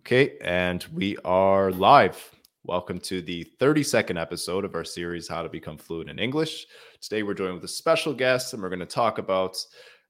[0.00, 2.34] Okay, and we are live.
[2.64, 6.66] Welcome to the 32nd episode of our series, How to Become Fluent in English.
[7.02, 9.62] Today, we're joined with a special guest, and we're going to talk about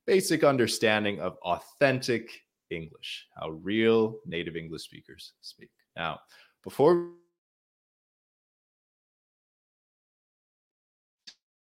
[0.06, 2.30] basic understanding of authentic
[2.70, 5.70] English, how real native English speakers speak.
[5.96, 6.20] Now,
[6.62, 7.10] before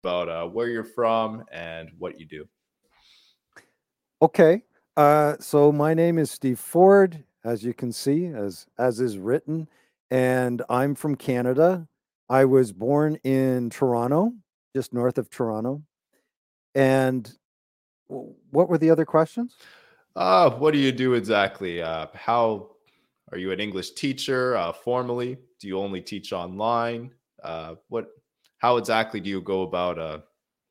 [0.04, 2.46] about uh, where you're from and what you do.
[4.20, 4.64] Okay.
[4.98, 9.68] Uh, so my name is Steve Ford, as you can see, as as is written,
[10.10, 11.86] and I'm from Canada.
[12.28, 14.32] I was born in Toronto,
[14.74, 15.82] just north of Toronto.
[16.74, 17.30] And
[18.08, 19.56] what were the other questions?
[20.14, 21.80] Uh, what do you do exactly?
[21.80, 22.70] Uh, how
[23.32, 25.38] are you an English teacher uh, formally?
[25.60, 27.12] Do you only teach online?
[27.42, 28.08] Uh, what?
[28.58, 30.18] How exactly do you go about uh,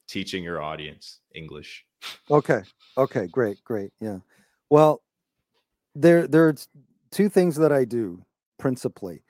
[0.08, 1.86] teaching your audience English?
[2.30, 2.62] Okay.
[2.98, 3.91] Okay, great, great.
[4.02, 4.20] Yeah.
[4.70, 5.02] Well,
[6.02, 6.68] there there's
[7.12, 8.24] two things that I do
[8.60, 9.24] principally.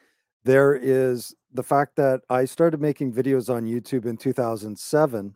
[0.44, 5.36] There is the fact that I started making videos on YouTube in 2007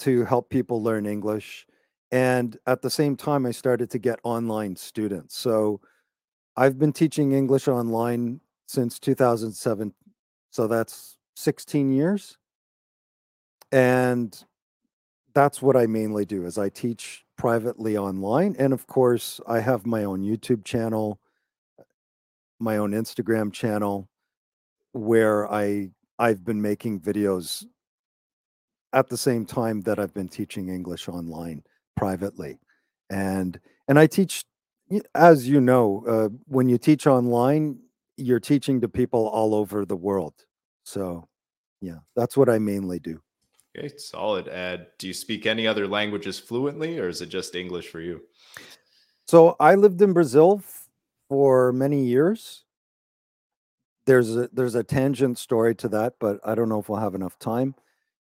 [0.00, 1.66] to help people learn English.
[2.10, 5.36] And at the same time, I started to get online students.
[5.36, 5.80] So
[6.56, 9.92] I've been teaching English online since 2007.
[10.50, 12.36] So that's 16 years.
[13.72, 14.36] And
[15.34, 18.56] that's what I mainly do is I teach privately online.
[18.58, 21.20] And of course, I have my own YouTube channel,
[22.58, 24.08] my own Instagram channel
[24.92, 27.64] where I I've been making videos
[28.92, 31.62] at the same time that I've been teaching English online
[31.96, 32.58] privately.
[33.10, 34.44] And and I teach
[35.14, 37.78] as you know, uh, when you teach online,
[38.16, 40.34] you're teaching to people all over the world.
[40.84, 41.28] So,
[41.80, 43.20] yeah, that's what I mainly do.
[43.76, 44.48] Okay, solid.
[44.48, 48.22] And do you speak any other languages fluently, or is it just English for you?
[49.26, 50.62] So, I lived in Brazil
[51.28, 52.64] for many years.
[54.06, 57.14] There's a there's a tangent story to that, but I don't know if we'll have
[57.14, 57.74] enough time.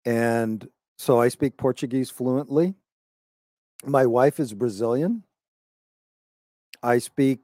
[0.05, 0.67] And
[0.97, 2.75] so I speak Portuguese fluently.
[3.85, 5.23] My wife is Brazilian.
[6.83, 7.39] I speak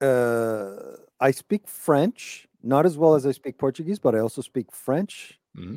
[0.00, 4.72] uh I speak French, not as well as I speak Portuguese, but I also speak
[4.72, 5.76] French, hmm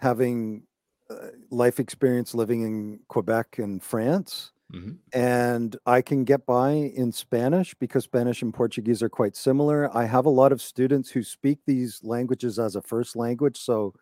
[0.00, 0.64] having
[1.10, 4.52] uh, life experience living in Quebec and France.
[4.72, 9.96] hmm And I can get by in Spanish because Spanish and Portuguese are quite similar.
[9.96, 13.94] I have a lot of students who speak these languages as a first language, so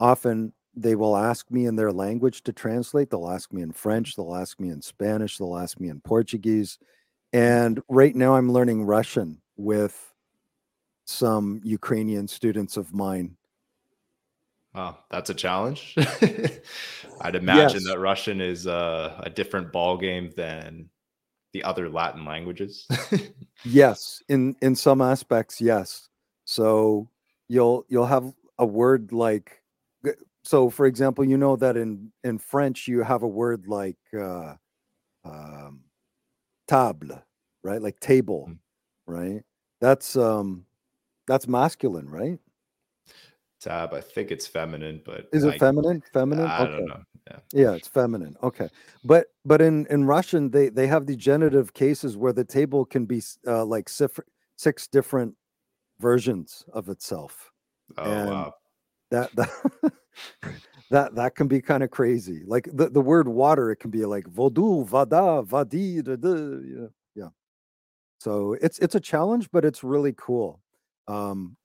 [0.00, 3.10] often they will ask me in their language to translate.
[3.10, 6.78] They'll ask me in French, they'll ask me in Spanish, they'll ask me in Portuguese.
[7.32, 10.14] And right now I'm learning Russian with
[11.06, 13.37] some Ukrainian students of mine.
[14.78, 15.96] Wow, that's a challenge.
[17.20, 17.84] I'd imagine Yes.
[17.86, 20.88] that Russian is uh, a different ball game than
[21.52, 22.86] the other Latin languages.
[23.64, 26.08] Yes, in in some aspects, yes.
[26.44, 27.08] So
[27.48, 29.60] you'll you'll have a word like
[30.44, 34.54] so for example, you know that in in French you have a word like uh
[35.24, 35.80] um
[36.68, 37.20] table,
[37.64, 37.82] right?
[37.82, 38.58] Like table, Mm.
[39.08, 39.42] right?
[39.80, 40.66] That's um
[41.26, 42.38] that's masculine, right?
[43.60, 46.02] Tab, I think it's feminine, but Is it I feminine?
[46.12, 46.46] Feminine?
[46.46, 46.76] I Okay.
[46.76, 47.02] don't know.
[47.30, 47.38] Yeah.
[47.52, 48.36] Yeah, it's feminine.
[48.42, 48.68] Okay.
[49.04, 53.06] But but in in Russian they they have the genitive cases where the table can
[53.06, 54.20] be uh, like sif-
[54.56, 55.34] six different
[55.98, 57.50] versions of itself.
[57.96, 58.54] Oh And wow.
[59.10, 59.50] that that
[60.90, 62.42] that that can be kind of crazy.
[62.46, 66.88] Like the, the word water, it can be like vodu, vada, vadi, da, da, know,
[67.14, 67.28] yeah.
[68.20, 70.62] So it's it's a challenge, but it's really cool.
[71.08, 71.56] Um,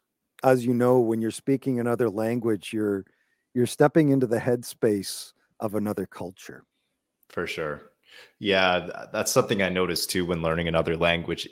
[0.43, 3.05] as you know, when you're speaking another language, you're
[3.53, 6.65] you're stepping into the headspace of another culture.
[7.29, 7.91] For sure.
[8.39, 11.47] Yeah, that's something I noticed too when learning another language.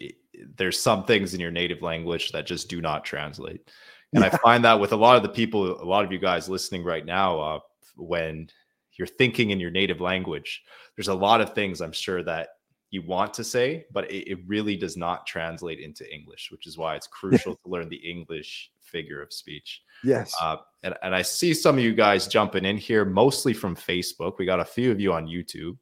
[0.57, 3.69] There's some things in your native language that just do not translate.
[4.13, 6.50] And I find that with a lot of the people, a lot of you guys
[6.50, 7.59] listening right now, uh,
[7.96, 8.50] when
[8.97, 10.62] you're thinking in your native language,
[10.97, 12.50] there's a lot of things I'm sure that
[12.90, 16.78] you want to say, but it, it really does not translate into English, which is
[16.78, 19.82] why it's crucial to learn the English figure of speech.
[20.03, 20.35] Yes.
[20.41, 24.34] Uh, and, and I see some of you guys jumping in here, mostly from Facebook.
[24.38, 25.78] We got a few of you on YouTube.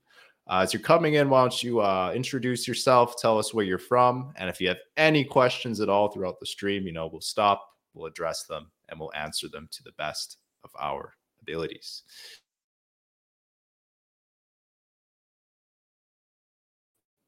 [0.50, 3.77] Uh, as you're coming in, why don't you uh, introduce yourself, tell us where you're
[3.77, 7.21] from, and if you have any questions at all throughout the stream, you know, we'll
[7.21, 7.63] stop,
[7.94, 12.01] we'll address them, and we'll answer them to the best of our abilities.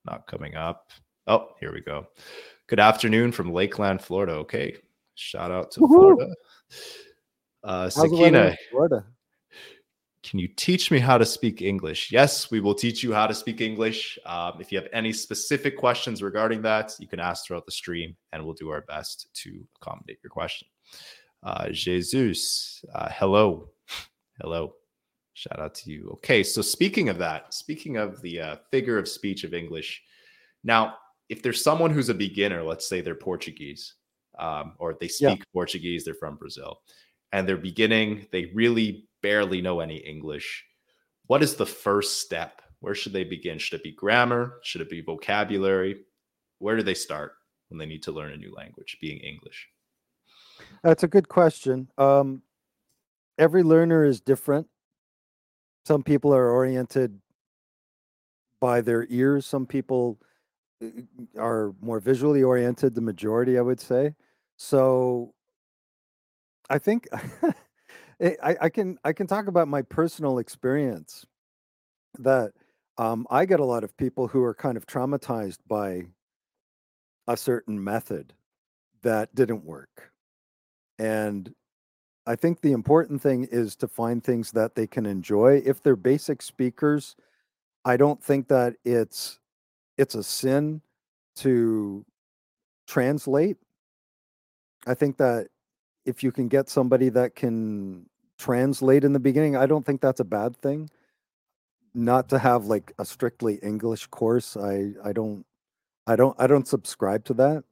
[0.04, 0.90] Not coming up.
[1.28, 2.08] Oh, here we go.
[2.66, 4.34] Good afternoon from Lakeland, Florida.
[4.34, 4.78] Okay.
[5.22, 5.88] Shout out to Woohoo.
[5.88, 6.36] Florida.
[7.64, 9.06] Uh, How's the weather in Sakina, Florida?
[10.24, 12.12] can you teach me how to speak English?
[12.12, 14.18] Yes, we will teach you how to speak English.
[14.26, 18.16] Um, if you have any specific questions regarding that, you can ask throughout the stream
[18.32, 20.68] and we'll do our best to accommodate your question.
[21.44, 23.70] Uh, Jesus, uh, hello.
[24.42, 24.74] Hello.
[25.34, 26.10] Shout out to you.
[26.14, 30.02] Okay, so speaking of that, speaking of the uh, figure of speech of English,
[30.64, 30.96] now,
[31.30, 33.96] if there's someone who's a beginner, let's say they're Portuguese
[34.42, 35.46] um, or they speak yeah.
[35.54, 36.82] Portuguese, they're from Brazil,
[37.32, 40.66] and they're beginning, they really barely know any English.
[41.28, 42.62] What is the first step?
[42.80, 43.60] Where should they begin?
[43.60, 44.56] Should it be grammar?
[44.64, 46.02] Should it be vocabulary?
[46.58, 47.34] Where do they start
[47.70, 49.70] when they need to learn a new language, being English?
[50.84, 51.88] That's a good question.
[51.98, 52.42] Um,
[53.38, 54.68] every learner is different.
[55.86, 57.20] Some people are oriented
[58.60, 59.46] by their ears.
[59.46, 60.20] Some people
[60.84, 60.90] uh,
[61.38, 62.96] are more visually oriented.
[62.96, 64.16] The majority, I would say.
[64.64, 65.34] So,
[66.70, 67.08] I think
[68.22, 71.26] I, I can I can talk about my personal experience
[72.20, 72.54] that
[73.00, 76.04] um, I get a lot of people who are kind of traumatized by
[77.28, 78.34] a certain method
[79.02, 80.12] that didn't work.
[81.00, 81.56] And
[82.28, 85.64] I think the important thing is to find things that they can enjoy.
[85.66, 87.16] If they're basic speakers,
[87.84, 89.40] I don't think that it's
[89.98, 90.82] it's a sin
[91.38, 92.06] to
[92.88, 93.58] translate.
[94.88, 95.48] I think that
[96.06, 98.08] if you can get somebody that can
[98.38, 100.90] translate in the beginning, I don't think that's a bad thing.
[101.94, 104.56] Not to have like a strictly English course.
[104.58, 105.46] I I don't
[106.08, 107.64] I don't I don't subscribe to that.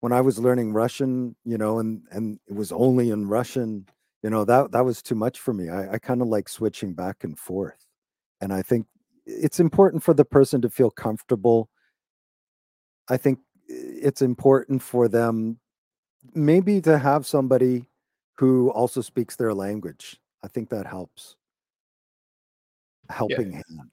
[0.00, 3.86] When I was learning Russian, you know, and and it was only in Russian,
[4.22, 5.68] you know, that that was too much for me.
[5.68, 7.86] I, I kind of like switching back and forth.
[8.40, 8.86] And I think
[9.26, 11.68] it's important for the person to feel comfortable.
[13.08, 13.40] I think
[13.70, 15.58] eh, it's important for them
[16.34, 17.86] maybe to have somebody
[18.38, 20.16] who also speaks their language.
[20.44, 21.36] I think that helps.
[23.10, 23.62] Helping yeah.
[23.68, 23.90] hand.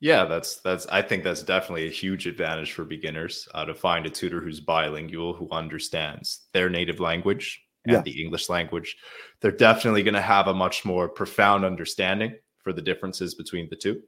[0.00, 0.86] Yeah, that's that's.
[0.86, 4.60] I think that's definitely a huge advantage for beginners uh, to find a tutor who's
[4.60, 8.02] bilingual, who understands their native language and yeah.
[8.02, 8.96] the English language.
[9.40, 13.76] They're definitely going to have a much more profound understanding for the differences between the
[13.76, 14.00] two,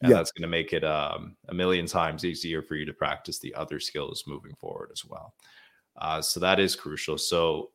[0.00, 0.16] and yeah.
[0.16, 3.54] that's going to make it um, a million times easier for you to practice the
[3.54, 5.34] other skills moving forward as well.
[5.98, 7.18] Uh, so that is crucial.
[7.18, 7.70] So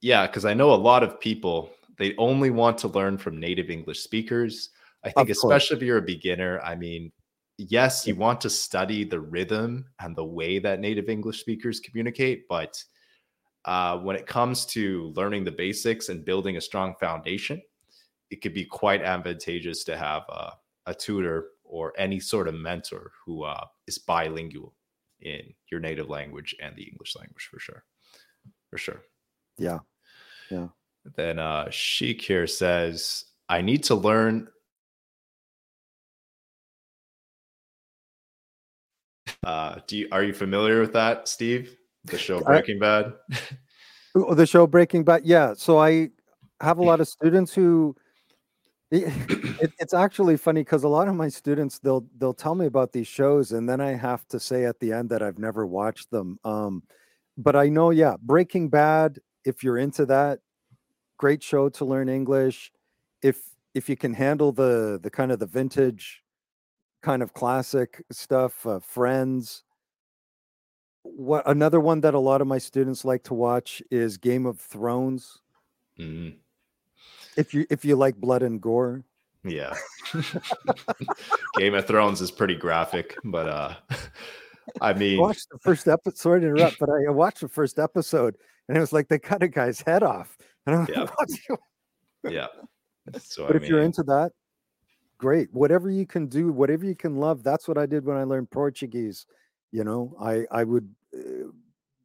[0.00, 3.70] yeah, because I know a lot of people they only want to learn from native
[3.70, 4.70] English speakers.
[5.04, 7.12] I think, especially if you're a beginner, I mean,
[7.58, 12.48] yes, you want to study the rhythm and the way that native English speakers communicate,
[12.48, 12.82] but
[13.64, 17.62] uh, when it comes to learning the basics and building a strong foundation,
[18.30, 20.52] it could be quite advantageous to have a,
[20.86, 24.74] a tutor or any sort of mentor who uh, is bilingual
[25.20, 27.84] in your native language and the English language for sure.
[28.70, 29.02] For sure.
[29.58, 29.78] Yeah.
[30.50, 30.68] Yeah.
[31.16, 34.48] Then uh Sheik here says, I need to learn
[39.44, 41.76] uh do you are you familiar with that, Steve?
[42.04, 43.12] The show Breaking I, Bad?
[44.14, 45.22] Oh, the show Breaking Bad.
[45.24, 45.54] Yeah.
[45.56, 46.10] So I
[46.60, 47.96] have a lot of students who
[49.02, 52.66] it, it, it's actually funny because a lot of my students they'll they'll tell me
[52.66, 55.66] about these shows and then I have to say at the end that I've never
[55.66, 56.38] watched them.
[56.44, 56.82] Um,
[57.36, 60.40] but I know, yeah, Breaking Bad if you're into that,
[61.18, 62.72] great show to learn English.
[63.22, 63.40] If
[63.74, 66.22] if you can handle the the kind of the vintage
[67.02, 69.62] kind of classic stuff, uh, Friends.
[71.02, 74.58] What another one that a lot of my students like to watch is Game of
[74.58, 75.42] Thrones.
[76.00, 76.38] Mm-hmm.
[77.36, 79.04] If you if you like blood and gore.
[79.44, 79.74] Yeah.
[81.56, 83.74] Game of Thrones is pretty graphic, but uh
[84.80, 86.16] I mean, I watched the first episode.
[86.16, 88.36] Sorry to interrupt, but I watched the first episode
[88.68, 90.36] and it was like they cut a guy's head off.
[90.66, 91.06] And I'm yeah.
[92.22, 92.46] Like, yeah.
[93.20, 94.32] So, but I if mean, you're into that,
[95.18, 95.52] great.
[95.52, 97.42] Whatever you can do, whatever you can love.
[97.42, 99.26] That's what I did when I learned Portuguese.
[99.72, 101.50] You know, I I would uh,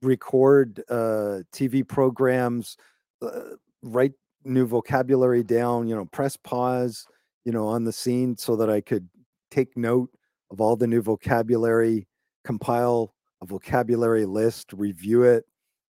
[0.01, 2.75] record uh, TV programs,
[3.21, 5.88] uh, write new vocabulary down.
[5.88, 7.05] You know, press pause.
[7.46, 9.08] You know, on the scene so that I could
[9.50, 10.10] take note
[10.51, 12.08] of all the new vocabulary,
[12.43, 15.46] compile a vocabulary list, review it,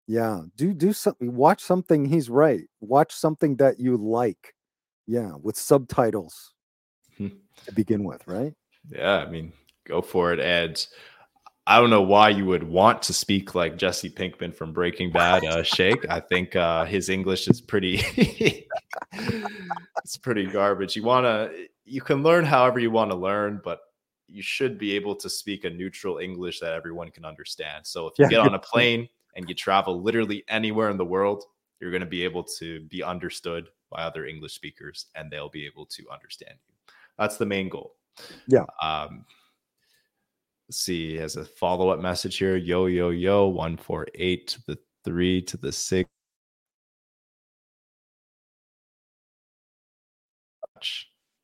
[0.07, 1.35] yeah, do do something.
[1.35, 2.05] Watch something.
[2.05, 2.63] He's right.
[2.81, 4.55] Watch something that you like.
[5.07, 6.53] Yeah, with subtitles
[7.17, 7.29] hmm.
[7.65, 8.55] to begin with, right?
[8.91, 9.53] Yeah, I mean,
[9.87, 10.41] go for it.
[10.41, 10.85] And
[11.69, 15.45] I don't know why you would want to speak like Jesse Pinkman from Breaking Bad,
[15.45, 16.09] uh, Sheik.
[16.09, 18.05] I think uh, his English is pretty.
[19.13, 20.95] it's pretty garbage.
[20.95, 21.67] You want to.
[21.85, 23.81] You can learn however you want to learn, but
[24.29, 27.87] you should be able to speak a neutral English that everyone can understand.
[27.87, 28.31] So if you yeah.
[28.31, 31.45] get on a plane and you travel literally anywhere in the world,
[31.81, 35.67] you're going to be able to be understood by other English speakers and they'll be
[35.67, 36.75] able to understand you.
[37.19, 37.95] That's the main goal.
[38.49, 38.65] Yeah.
[38.83, 39.25] Um,
[40.71, 45.57] see, as a follow up message here yo, yo, yo, 148 to the three to
[45.57, 46.09] the six.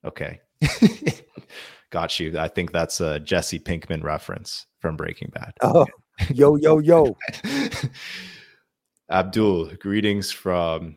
[0.05, 0.41] Okay.
[1.91, 2.39] Got you.
[2.39, 5.53] I think that's a Jesse Pinkman reference from Breaking Bad.
[5.61, 5.87] Oh,
[6.31, 7.17] yo, yo, yo.
[9.11, 10.97] Abdul, greetings from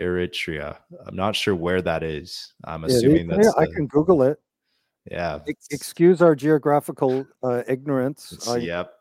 [0.00, 0.78] Eritrea.
[1.06, 2.54] I'm not sure where that is.
[2.64, 3.54] I'm assuming yeah, that's.
[3.56, 4.38] I can Google it.
[5.10, 5.38] Yeah.
[5.70, 8.48] Excuse our geographical uh, ignorance.
[8.48, 8.94] I, yep.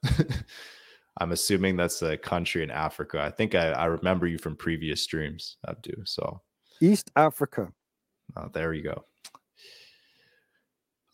[1.18, 3.22] I'm assuming that's a country in Africa.
[3.22, 6.04] I think I, I remember you from previous streams, Abdul.
[6.06, 6.42] So
[6.82, 7.72] East Africa.
[8.36, 9.06] Oh, there you go.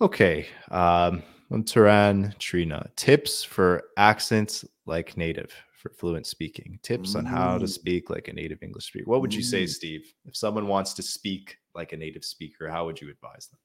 [0.02, 0.48] Okay.
[0.72, 1.22] Um,
[1.66, 6.80] Turan Trina, tips for accents like native for fluent speaking.
[6.82, 7.20] Tips mm.
[7.20, 9.10] on how to speak like a native English speaker.
[9.10, 10.14] What would you say, Steve?
[10.26, 13.60] If someone wants to speak like a native speaker, how would you advise them?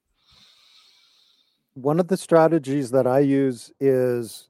[1.77, 4.49] One of the strategies that I use is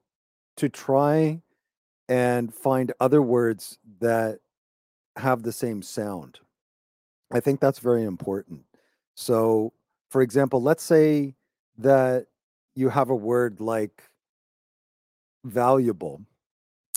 [0.58, 1.42] to try
[2.08, 4.38] and find other words that
[5.16, 6.38] have the same sound.
[7.32, 8.60] I think that's very important.
[9.16, 9.72] So,
[10.08, 11.34] for example, let's say
[11.78, 12.26] that
[12.76, 14.04] you have a word like
[15.44, 16.22] valuable,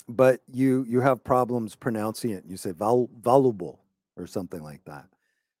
[0.08, 2.44] but you you have problems pronouncing it.
[2.46, 3.80] You say val, valuable
[4.16, 5.06] or something like that.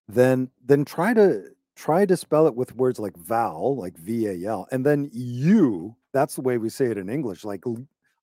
[0.06, 1.46] Then then try to
[1.80, 5.96] try to spell it with words like val, like V A L, and then you.
[6.12, 7.64] That's the way we say it in English, like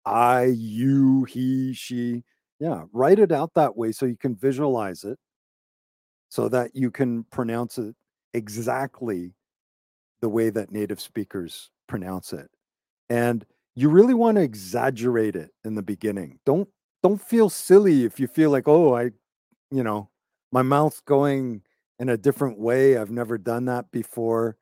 [0.06, 2.24] I, you, he, she.
[2.60, 5.20] Yeah, write it out that way so you can visualize it,
[6.30, 7.96] so that you can pronounce it
[8.34, 9.34] exactly
[10.22, 12.50] the way that native speakers pronounce it.
[13.10, 13.46] And
[13.76, 16.40] you really want to exaggerate it in the beginning.
[16.46, 16.68] Don't
[17.04, 19.12] don't feel silly if you feel like, "Oh, I
[19.72, 20.10] you know,
[20.52, 21.62] my mouth's going
[22.00, 22.98] in a different way.
[22.98, 24.58] I've never done that before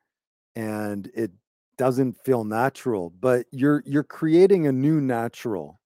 [0.56, 1.32] and it
[1.78, 5.80] doesn't feel natural." But you're you're creating a new natural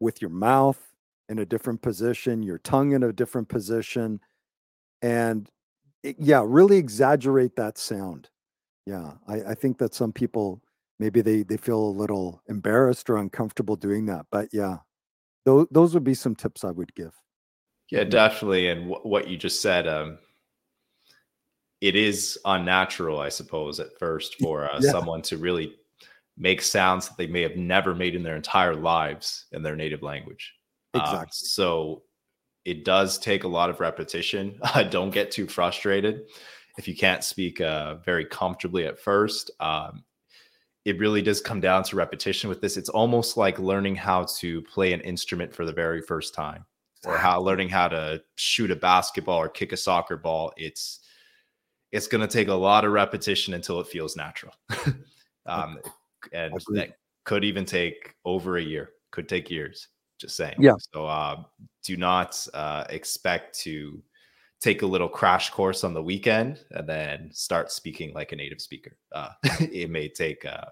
[0.00, 0.94] with your mouth
[1.28, 4.20] in a different position, your tongue in a different position,
[5.02, 5.50] and
[6.02, 8.30] it, yeah, really exaggerate that sound.
[8.86, 10.62] Yeah, I, I think that some people
[11.00, 14.26] maybe they they feel a little embarrassed or uncomfortable doing that.
[14.32, 14.78] But yeah,
[15.46, 17.14] those those would be some tips I would give.
[17.90, 18.68] Yeah, definitely.
[18.68, 20.18] And w- what you just said, um,
[21.82, 24.92] it is unnatural, I suppose, at first for uh, yeah.
[24.92, 25.74] someone to really
[26.38, 30.00] make sounds that they may have never made in their entire lives in their native
[30.00, 30.54] language.
[30.94, 31.28] Um, exactly.
[31.32, 32.02] so
[32.64, 34.60] it does take a lot of repetition.
[34.90, 36.22] don't get too frustrated
[36.78, 39.50] if you can't speak uh, very comfortably at first.
[39.58, 40.04] Um,
[40.84, 42.76] it really does come down to repetition with this.
[42.76, 46.64] It's almost like learning how to play an instrument for the very first time,
[47.04, 50.52] or how learning how to shoot a basketball or kick a soccer ball.
[50.56, 51.00] It's
[51.92, 54.54] it's going to take a lot of repetition until it feels natural,
[55.46, 55.78] um,
[56.32, 58.90] and that could even take over a year.
[59.10, 59.88] Could take years.
[60.18, 60.56] Just saying.
[60.58, 60.74] Yeah.
[60.94, 61.42] So uh,
[61.84, 64.02] do not uh, expect to
[64.60, 68.60] take a little crash course on the weekend and then start speaking like a native
[68.60, 68.96] speaker.
[69.12, 69.30] Uh,
[69.60, 70.66] it may take uh,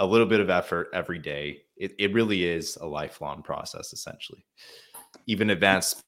[0.00, 1.62] a little bit of effort every day.
[1.76, 4.44] It, it really is a lifelong process, essentially.
[5.26, 6.02] Even advanced,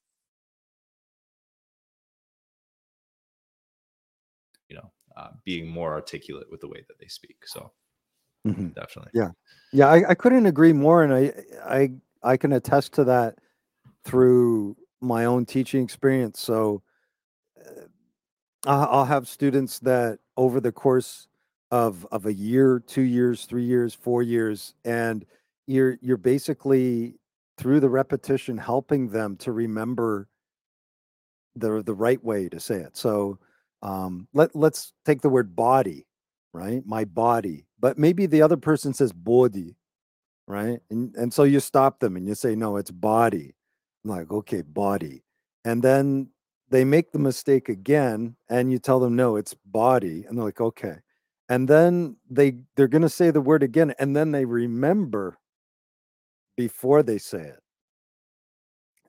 [5.19, 7.39] uh, being more articulate with the way that they speak.
[7.45, 7.73] So,
[8.47, 8.69] mm-hmm.
[8.69, 9.31] definitely, yeah,
[9.73, 11.33] yeah, I, I couldn't agree more, and I,
[11.67, 11.91] I,
[12.23, 13.37] I can attest to that
[14.05, 16.41] through my own teaching experience.
[16.41, 16.83] So
[18.67, 21.29] uh, I'll have students that over the course
[21.71, 25.25] of of a year, two years, three years, four years, and
[25.67, 27.15] you're you're basically
[27.59, 30.29] through the repetition helping them to remember
[31.57, 32.97] the the right way to say it.
[32.97, 33.39] So
[33.82, 36.06] um, let let's take the word body,
[36.52, 36.82] right?
[36.87, 39.76] My body, but maybe the other person says body,
[40.47, 40.80] right?
[40.90, 43.54] And and so you stop them and you say no, it's body
[44.04, 45.23] I'm like, okay, body.
[45.64, 46.30] And then
[46.70, 50.25] they make the mistake again and you tell them no, it's body.
[50.28, 50.97] And they're like, okay.
[51.49, 55.38] And then they they're gonna say the word again, and then they remember
[56.56, 57.61] before they say it.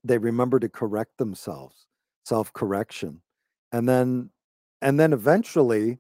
[0.03, 1.88] They remember to correct themselves,
[2.23, 3.21] self-correction.
[3.73, 4.29] And then
[4.81, 6.00] and then eventually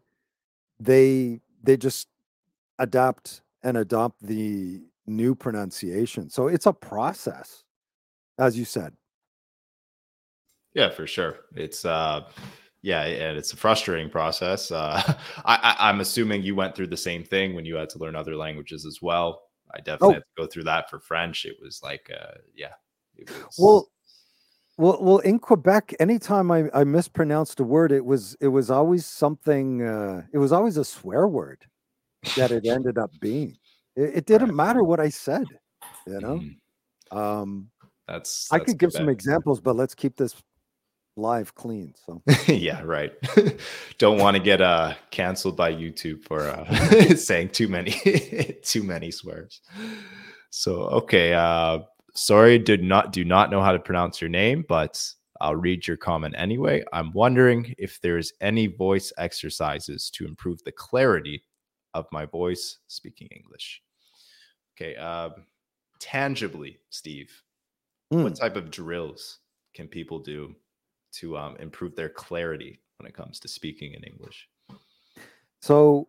[0.79, 2.07] they they just
[2.79, 6.29] adapt and adopt the new pronunciation.
[6.29, 7.63] So it's a process
[8.37, 8.93] as you said.
[10.73, 11.41] Yeah, for sure.
[11.55, 12.25] It's uh
[12.81, 14.71] yeah, and it's a frustrating process.
[14.71, 15.01] Uh
[15.45, 18.15] I, I am assuming you went through the same thing when you had to learn
[18.15, 19.43] other languages as well.
[19.75, 20.13] I definitely oh.
[20.13, 21.45] had to go through that for French.
[21.45, 22.73] It was like uh yeah.
[23.17, 23.55] Was...
[23.59, 23.89] Well
[24.79, 29.05] Well, well, in Quebec, anytime I, I mispronounced a word, it was it was always
[29.05, 29.83] something.
[29.85, 31.65] Uh, it was always a swear word
[32.37, 33.57] that it ended up being.
[33.97, 34.55] It, it didn't Right.
[34.55, 35.47] matter what I said,
[36.07, 36.41] you know.
[37.11, 37.17] Mhm.
[37.17, 37.69] Um,
[38.07, 40.33] That's, I could give some examples, but let's keep this
[41.17, 41.93] live clean.
[42.05, 43.11] So yeah, right.
[43.97, 47.91] Don't want to get uh canceled by YouTube for uh saying too many
[48.63, 49.59] too many swears.
[50.51, 51.79] So okay, uh
[52.15, 55.03] sorry, did not do not know how to pronounce your name, but
[55.41, 56.83] I'll read your comment anyway.
[56.93, 61.43] I'm wondering if there's any voice exercises to improve the clarity
[61.93, 63.81] of my voice speaking English.
[64.75, 65.33] Okay, um
[65.99, 67.31] tangibly, Steve,
[68.11, 68.23] Hmm.
[68.23, 69.39] what type of drills
[69.73, 70.55] can people do
[71.13, 74.47] to um, improve their clarity when it comes to speaking in English?
[75.61, 76.07] So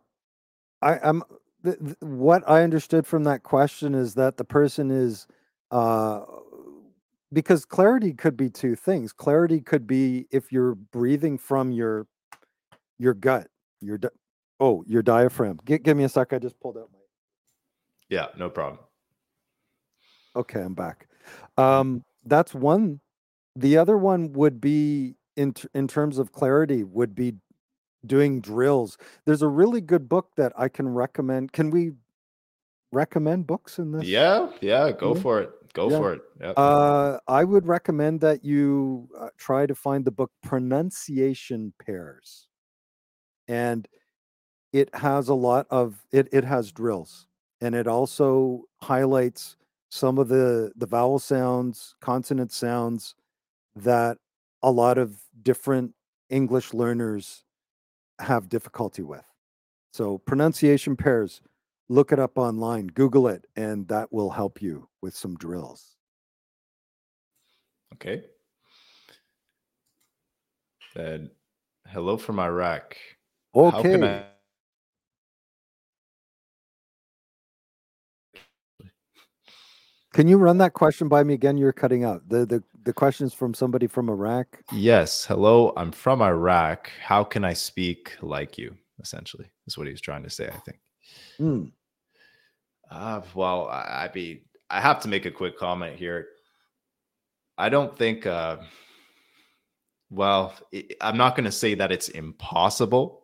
[0.83, 1.23] I, I'm
[1.65, 5.27] th- th- what I understood from that question is that the person is
[5.71, 6.25] uh
[7.33, 9.13] because clarity could be two things.
[9.13, 12.07] Clarity could be if you're breathing from your
[12.99, 13.49] your gut,
[13.81, 14.09] your di-
[14.59, 15.59] oh, your diaphragm.
[15.65, 16.33] Gi- give me a sec.
[16.33, 16.99] I just pulled out my
[18.09, 18.81] Yeah, no problem.
[20.37, 21.09] Okay, I'm back.
[21.57, 23.01] Um, that's one.
[23.57, 27.35] The other one would be in t- in terms of clarity would be
[28.07, 28.97] doing drills.
[29.25, 31.53] There's a really good book that I can recommend.
[31.53, 31.93] Can we
[32.93, 34.05] recommend books in this?
[34.07, 35.21] Yeah, yeah, go Yeah.
[35.21, 35.51] for it.
[35.73, 35.99] Go Yeah.
[35.99, 36.23] for it.
[36.41, 36.55] Yep.
[36.57, 42.49] Uh, I would recommend that you uh, try to find the book Pronunciation Pairs,
[43.49, 43.87] and
[44.73, 46.29] it has a lot of it.
[46.33, 47.27] It has drills,
[47.61, 49.57] and it also highlights
[49.91, 53.15] some of the the vowel sounds, consonant sounds
[53.77, 54.19] that
[54.63, 55.95] a lot of different
[56.31, 57.45] English learners
[58.21, 59.25] have difficulty with.
[59.93, 61.41] So pronunciation pairs,
[61.91, 65.97] look it up online, Google it, and that will help you with some drills.
[67.95, 68.25] okay.
[70.95, 71.31] Then,
[71.89, 72.97] hello from Iraq.
[73.55, 74.05] How can Okay.
[74.05, 74.25] I?
[80.13, 81.57] Can you run that question by me again?
[81.57, 82.29] You're cutting out.
[82.29, 84.63] The the the question is from somebody from Iraq.
[84.73, 85.73] Yes, hello.
[85.77, 86.91] I'm from Iraq.
[87.01, 88.77] How can I speak like you?
[89.01, 90.49] Essentially, is what he was trying to say.
[90.49, 90.79] I think.
[91.39, 91.65] Hmm.
[92.91, 96.29] Uh, well, I, I mean, I have to make a quick comment here.
[97.57, 98.59] I don't think, uh,
[100.11, 103.23] well, i I'm not going to say that it's impossible,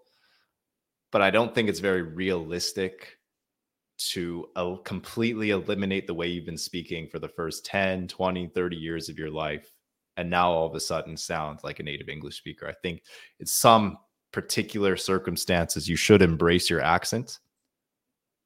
[1.10, 3.16] but I don't think it's very realistic
[3.98, 8.76] to uh, completely eliminate the way you've been speaking for the first 10, 20, 30
[8.76, 9.72] years of your life.
[10.18, 12.68] And now all of a sudden sound like a native English speaker.
[12.68, 13.02] I think
[13.40, 13.98] in some
[14.32, 17.38] particular circumstances, you should embrace your accent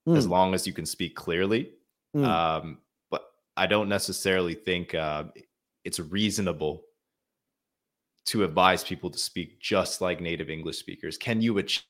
[0.08, 0.30] as Hmm.
[0.30, 1.72] long as you can speak clearly.
[2.14, 2.24] Hmm.
[2.24, 2.78] Um,
[3.10, 3.22] but
[3.56, 5.24] I don't necessarily think uh,
[5.84, 6.84] it's reasonable
[8.26, 11.16] to advise people to speak just like native English speakers.
[11.16, 11.84] Can you achieve?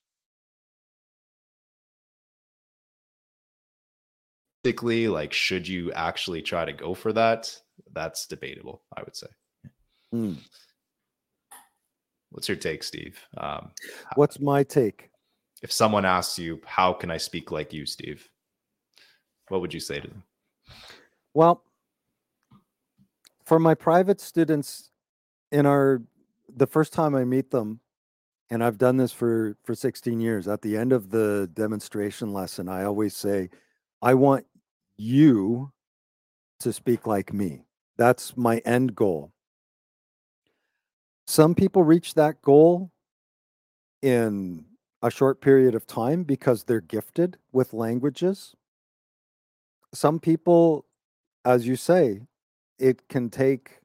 [4.82, 7.58] Like, should you actually try to go for that?
[7.92, 9.26] That's debatable, I would say.
[10.12, 10.34] Hmm.
[12.30, 13.18] What's your take, Steve?
[13.38, 13.72] Um,
[14.16, 15.10] What's my take?
[15.62, 18.28] If someone asks you, How can I speak like you, Steve?
[19.48, 20.22] What would you say to them?
[21.34, 21.64] Well,
[23.44, 24.90] for my private students
[25.50, 26.02] in our
[26.56, 27.80] the first time I meet them,
[28.50, 32.68] and I've done this for for 16 years, at the end of the demonstration lesson,
[32.68, 33.50] I always say,
[34.02, 34.46] I want
[34.96, 35.72] you
[36.60, 37.64] to speak like me.
[37.96, 39.32] That's my end goal.
[41.26, 42.90] Some people reach that goal
[44.02, 44.64] in
[45.02, 48.54] a short period of time because they're gifted with languages.
[49.94, 50.84] Some people,
[51.44, 52.20] as you say,
[52.78, 53.78] it can take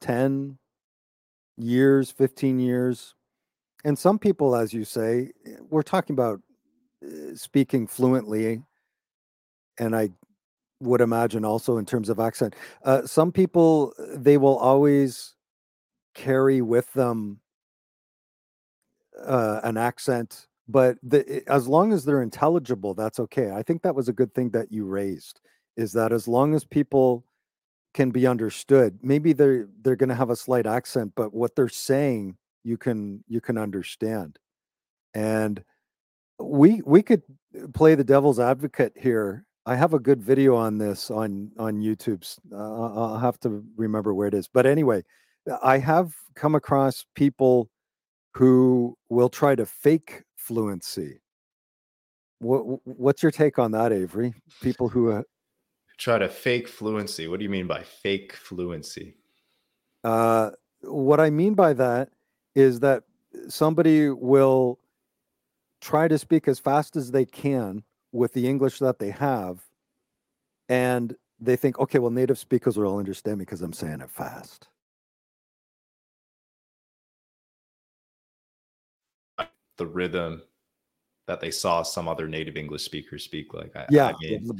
[0.00, 0.58] 10
[1.56, 3.14] years, 15 years.
[3.84, 6.40] And some people, as you say, eh, we're talking about
[7.04, 8.62] uh, speaking fluently.
[9.78, 10.10] And I
[10.80, 12.54] would imagine also in terms of accent.
[12.84, 15.34] Uh, some people, they will always
[16.14, 17.40] carry with them
[19.24, 23.50] uh, an accent, but the, as long as they're intelligible, that's okay.
[23.50, 25.40] I think that was a good thing that you raised
[25.76, 27.24] is that as long as people
[27.94, 31.68] can be understood, maybe they're they're going to have a slight accent, but what they're
[31.68, 34.38] saying you can you can understand.
[35.14, 35.62] And
[36.38, 37.22] we we could
[37.72, 39.44] play the devil's advocate here.
[39.64, 42.38] I have a good video on this on on YouTube's.
[42.52, 44.48] Uh, I'll have to remember where it is.
[44.48, 45.04] But anyway,
[45.62, 47.70] I have come across people
[48.36, 51.20] who will try to fake fluency.
[52.38, 54.34] What what's your take on that, Avery?
[54.60, 55.22] People who uh,
[55.96, 57.28] Try to fake fluency.
[57.28, 59.16] What do you mean by fake fluency?
[60.04, 60.50] Uh,
[60.82, 62.10] what I mean by that
[62.54, 63.04] is that
[63.48, 64.78] somebody will
[65.80, 69.64] try to speak as fast as they can with the English that they have,
[70.68, 74.10] and they think, okay, well, native speakers will all understand me because I'm saying it
[74.10, 74.68] fast.
[79.78, 80.42] The rhythm
[81.26, 83.74] that they saw some other native English speakers speak like.
[83.74, 84.08] I, yeah.
[84.08, 84.50] I mean,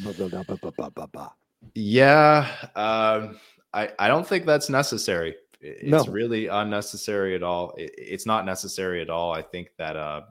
[1.74, 2.48] yeah.
[2.74, 3.38] Um,
[3.72, 5.36] I, I don't think that's necessary.
[5.60, 6.04] It's no.
[6.12, 7.72] really unnecessary at all.
[7.76, 9.32] It, it's not necessary at all.
[9.32, 10.22] I think that, uh,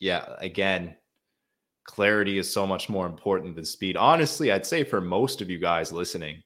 [0.00, 0.96] yeah, again,
[1.84, 3.96] clarity is so much more important than speed.
[3.96, 6.42] Honestly, I'd say for most of you guys listening,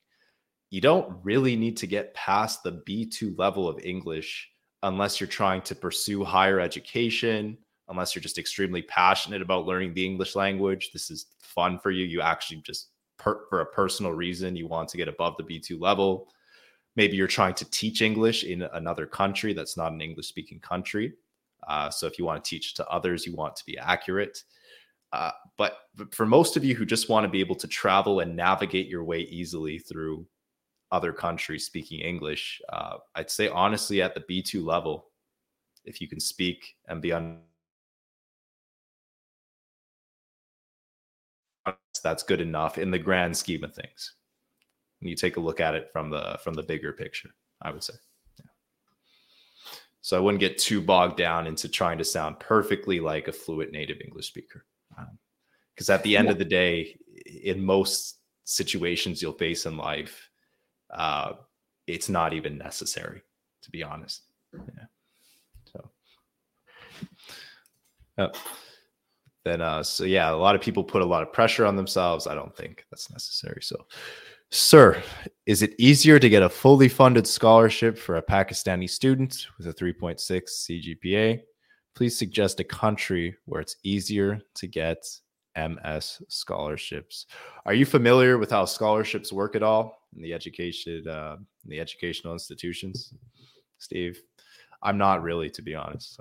[0.71, 4.52] you don't really need to get past the B2 level of English
[4.83, 7.57] unless you're trying to pursue higher education,
[7.89, 10.91] unless you're just extremely passionate about learning the English language.
[10.93, 12.05] This is fun for you.
[12.05, 15.81] You actually just, per, for a personal reason, you want to get above the B2
[15.81, 16.29] level.
[16.97, 21.15] Maybe you're trying to teach English in another country that's not an English speaking country.
[21.67, 24.43] Uh, so if you want to teach to others, you want to be accurate.
[25.13, 25.79] Uh, but
[26.11, 29.05] for most of you who just want to be able to travel and navigate your
[29.05, 30.27] way easily through
[30.93, 35.09] other countries speaking English, uh, I'd say honestly at the B2 level,
[35.85, 37.41] if you can speak and be on
[42.03, 44.15] that's good enough in the grand scheme of things.
[45.01, 47.83] When you take a look at it from the from the bigger picture, I would
[47.83, 47.95] say.
[48.39, 48.51] Yeah.
[50.01, 53.73] So I wouldn't get too bogged down into trying to sound perfectly like a fluent
[53.73, 54.65] native English speaker.
[55.75, 56.33] Because um, at the end yeah.
[56.33, 56.97] of the day,
[57.45, 60.29] in most situations you'll face in life,
[60.93, 61.33] uh,
[61.87, 63.23] it's not even necessary,
[63.63, 64.23] to be honest.
[64.53, 64.85] Yeah.
[65.73, 65.91] So.
[68.19, 68.29] Uh,
[69.45, 72.27] then uh so yeah a lot of people put a lot of pressure on themselves
[72.27, 73.77] i don't think that's necessary so
[74.51, 75.03] sir
[75.47, 79.73] is it easier to get a fully funded scholarship for a pakistani student with a
[79.73, 81.41] 3.6 cgpa
[81.95, 85.05] please suggest a country where it's easier to get
[85.57, 87.27] ms scholarships
[87.67, 92.33] are you familiar with how scholarships work at all in the education uh, the educational
[92.33, 93.15] institutions
[93.79, 94.23] steve
[94.83, 96.21] i'm not really to be honest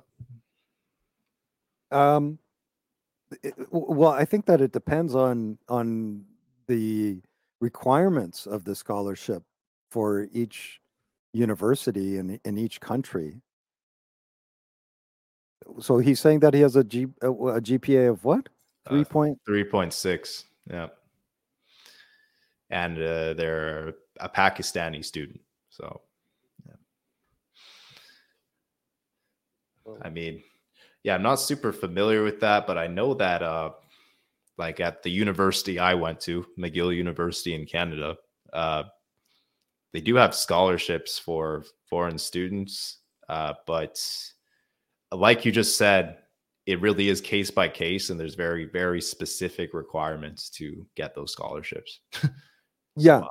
[1.91, 2.37] um
[3.43, 6.25] it, well, I think that it depends on on
[6.67, 7.21] the
[7.59, 9.43] requirements of the scholarship
[9.89, 10.79] for each
[11.33, 13.41] university in in each country.
[15.79, 18.49] So he's saying that he has a G a, a GPA of what?
[18.87, 20.45] Three uh, point three point six.
[20.69, 20.87] Yeah,
[22.71, 25.41] and uh, they're a Pakistani student.
[25.69, 26.01] So,
[26.65, 26.73] yeah.
[30.01, 30.41] I mean,
[31.03, 33.71] yeah, I'm not super familiar with that, but I know that uh
[34.57, 38.15] like at the university I went to, McGill University in Canada,
[38.53, 38.83] uh
[39.93, 42.99] they do have scholarships for foreign students.
[43.27, 43.99] Uh, but
[45.11, 46.17] like you just said,
[46.65, 51.33] it really is case by case, and there's very, very specific requirements to get those
[51.33, 51.99] scholarships.
[52.95, 53.27] yeah, yeah,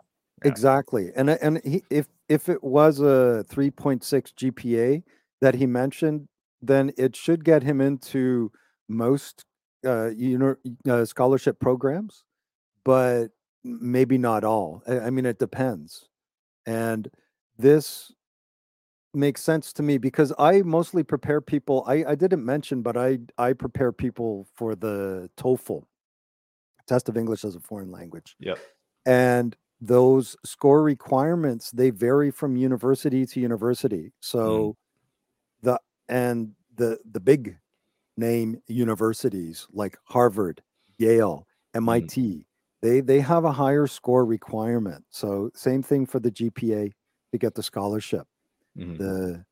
[0.49, 1.11] exactly.
[1.17, 5.03] And and he, if if it was a 3.6 GPA
[5.41, 6.29] that he mentioned,
[6.63, 8.53] then it should get him into
[8.89, 9.45] most
[9.87, 10.57] uh, you know
[10.89, 12.25] uh, scholarship programs,
[12.85, 13.29] but
[13.65, 14.83] maybe not all.
[14.89, 16.09] I, I mean, it depends.
[16.67, 17.11] And
[17.59, 18.13] this
[19.13, 21.85] makes sense to me because I mostly prepare people.
[21.87, 25.85] I, I didn't mention, but I I prepare people for the TOEFL
[26.87, 28.37] test of English as a foreign language.
[28.41, 28.59] Yep.
[29.07, 34.13] And those score requirements they vary from university to university.
[34.21, 34.77] So mm
[36.11, 37.57] and the the big
[38.17, 40.61] name universities like Harvard,
[40.99, 42.45] Yale, MIT, mm.
[42.83, 45.05] they they have a higher score requirement.
[45.11, 46.93] So same thing for the GPA
[47.33, 48.27] to get the scholarship.
[48.77, 48.99] Mm.
[48.99, 49.45] The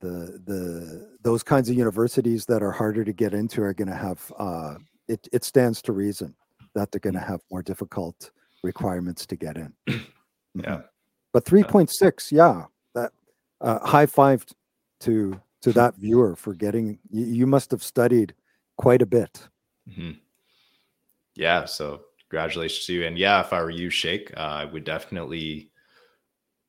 [0.00, 3.96] the the those kinds of universities that are harder to get into are going to
[3.96, 4.76] have uh,
[5.08, 5.28] it.
[5.32, 6.34] It stands to reason
[6.74, 7.28] that they're going to mm.
[7.28, 8.30] have more difficult
[8.62, 9.72] requirements to get in.
[9.86, 10.02] yeah,
[10.56, 10.80] mm-hmm.
[11.32, 13.12] but three point six, yeah, that
[13.60, 14.44] uh, high five
[15.00, 18.34] to to that viewer for getting you, you must have studied
[18.76, 19.48] quite a bit
[19.88, 20.12] mm-hmm.
[21.34, 24.84] yeah so congratulations to you and yeah if i were you shake uh, i would
[24.84, 25.70] definitely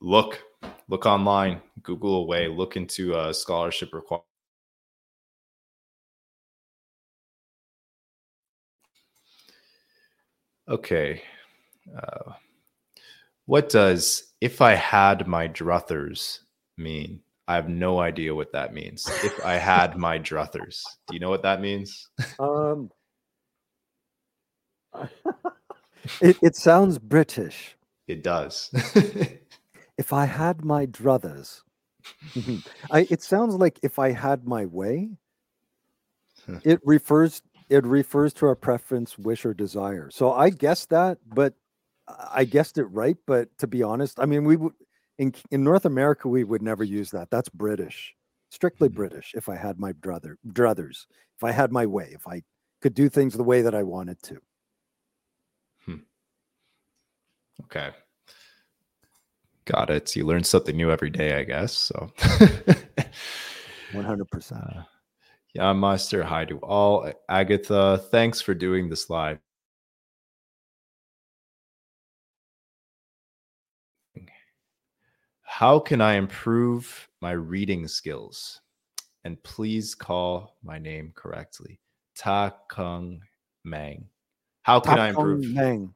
[0.02, 0.44] look
[0.88, 4.26] look online google away look into a scholarship requirement
[10.72, 11.22] okay
[11.96, 12.34] uh,
[13.46, 16.40] what does if i had my druthers
[16.78, 19.10] mean I have no idea what that means.
[19.26, 22.08] If I had my druthers, do you know what that means?
[22.40, 22.90] Um,
[26.22, 27.76] it, it sounds British.
[28.08, 28.70] It does.
[29.98, 31.62] if I had my druthers,
[32.92, 35.10] I, it sounds like if I had my way.
[36.64, 40.10] it refers it refers to a preference, wish, or desire.
[40.12, 41.54] So I guessed that, but
[42.08, 43.16] I guessed it right.
[43.26, 44.74] But to be honest, I mean, we would
[45.18, 47.30] in in North America we would never use that.
[47.32, 48.14] That's British,
[48.50, 48.96] strictly Mhm.
[48.96, 49.32] British.
[49.36, 51.08] If I had my brother druthers,
[51.38, 52.44] if I had my way, if I
[52.82, 54.38] could do things the way that I wanted to.
[55.86, 55.96] Hmm.
[57.64, 57.92] Okay.
[59.66, 60.14] Got it.
[60.16, 61.72] You learn something new every day, I guess.
[61.74, 62.12] So,
[63.94, 64.64] One hundred percent.
[65.54, 66.24] Yeah, Master.
[66.24, 67.12] Hi to all.
[67.30, 69.40] Agatha, thanks for doing this live.
[75.44, 78.62] How can I improve my reading skills?
[79.24, 81.80] And please call my name correctly.
[82.16, 83.22] Ta Kung
[83.64, 84.06] Mang.
[84.64, 85.46] How can I improve?
[85.46, 85.94] Mang.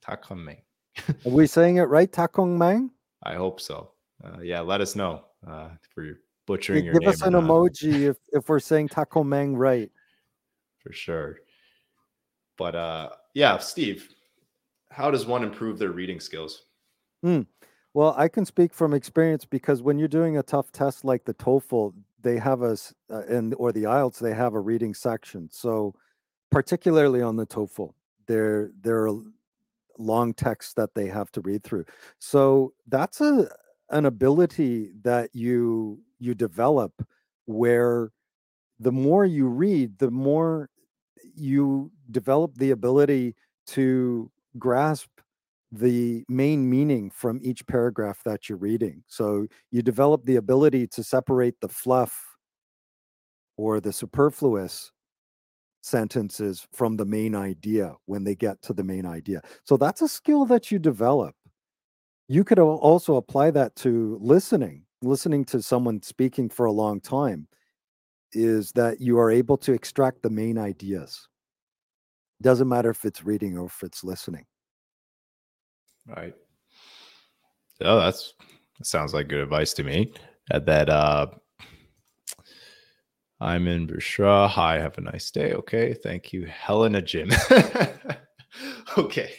[0.00, 0.62] Ta Kung Mang.
[0.98, 2.10] Are we saying it right?
[2.10, 2.90] Takong Mang?
[3.22, 3.92] I hope so.
[4.22, 8.16] Uh, yeah, let us know uh, for your butchering your Give us an emoji if,
[8.32, 9.90] if we're saying Takong Mang right.
[10.78, 11.38] for sure.
[12.56, 14.08] But uh, yeah, Steve,
[14.90, 16.64] how does one improve their reading skills?
[17.22, 17.42] Hmm.
[17.94, 21.34] Well, I can speak from experience because when you're doing a tough test like the
[21.34, 25.48] TOEFL, they have a s- uh, and or the IELTS, they have a reading section.
[25.52, 25.94] So,
[26.50, 27.92] particularly on the TOEFL,
[28.26, 29.12] there there are
[29.98, 31.84] long texts that they have to read through.
[32.18, 33.48] So that's a
[33.92, 36.92] an ability that you you develop
[37.46, 38.10] where
[38.80, 40.68] the more you read, the more
[41.34, 43.34] you develop the ability
[43.66, 45.08] to grasp
[45.72, 49.02] the main meaning from each paragraph that you're reading.
[49.08, 52.36] So you develop the ability to separate the fluff
[53.56, 54.92] or the superfluous
[55.82, 59.42] sentences from the main idea when they get to the main idea.
[59.64, 61.34] So that's a skill that you develop.
[62.32, 67.46] You could also apply that to listening, listening to someone speaking for a long time
[68.32, 71.28] is that you are able to extract the main ideas.
[72.40, 74.46] Doesn't matter if it's reading or if it's listening.
[76.06, 76.32] Right.
[77.82, 78.32] Oh, that's
[78.78, 80.14] that sounds like good advice to me.
[80.48, 81.26] That uh
[83.42, 84.48] I'm in Bushra.
[84.48, 85.52] Hi, have a nice day.
[85.52, 86.46] Okay, thank you.
[86.46, 87.30] Helena Jim.
[88.96, 89.34] okay.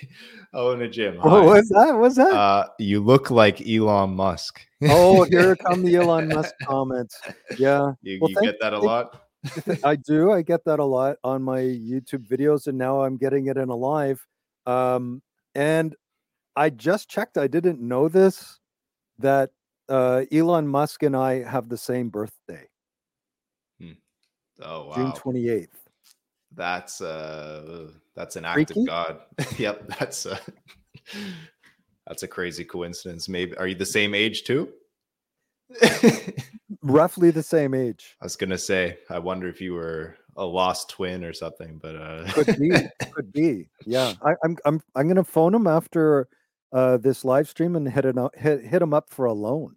[0.54, 1.18] Helena Jim.
[1.18, 1.40] What hi.
[1.42, 1.98] What was that?
[1.98, 2.34] What's that?
[2.34, 4.62] Uh, you look like Elon Musk.
[4.84, 7.20] oh, here come the Elon Musk comments.
[7.58, 9.20] Yeah, You, Well, you thank- get that a lot?
[9.84, 10.32] I do.
[10.32, 13.68] I get that a lot on my YouTube videos, and now I'm getting it in
[13.70, 14.26] a live.
[14.66, 15.22] Um,
[15.54, 15.96] and
[16.56, 17.38] I just checked.
[17.38, 18.60] I didn't know this
[19.20, 19.50] that
[19.90, 22.68] uh, Elon Musk and I have the same birthday,
[24.62, 24.94] Oh wow.
[24.96, 25.68] June 28th.
[26.56, 28.82] That's uh that's an act Freaky?
[28.82, 29.20] of God.
[29.58, 30.38] yep, that's uh
[32.08, 33.28] that's a crazy coincidence.
[33.28, 34.70] Maybe are you the same age too?
[36.82, 38.16] Roughly the same age.
[38.22, 41.96] I was gonna say, I wonder if you were a lost twin or something, but
[41.96, 42.72] uh Could be.
[43.14, 43.70] could be.
[43.86, 44.14] Yeah.
[44.24, 44.58] I, I'm.
[44.66, 44.82] I'm.
[44.96, 46.28] I'm gonna phone him after
[46.72, 49.76] uh, this live stream and hit hit hit him up for a loan.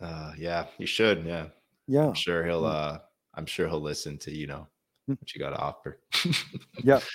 [0.00, 1.46] uh yeah, you should, yeah.
[1.86, 2.08] Yeah.
[2.08, 2.98] I'm sure he'll uh
[3.34, 4.66] I'm sure he'll listen to, you know.
[5.06, 6.00] What you gotta offer.
[6.82, 7.00] Yeah.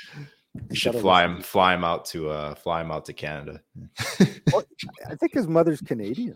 [0.71, 3.61] You should fly him fly him out to uh fly him out to Canada.
[4.19, 6.35] I think his mother's Canadian.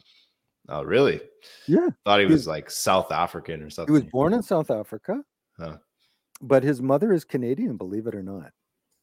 [0.69, 1.19] oh really?
[1.67, 1.87] Yeah.
[2.05, 3.93] Thought he He was was- like South African or something.
[3.93, 5.19] He was born in South Africa,
[5.59, 5.77] Huh.
[6.41, 8.51] but his mother is Canadian, believe it or not.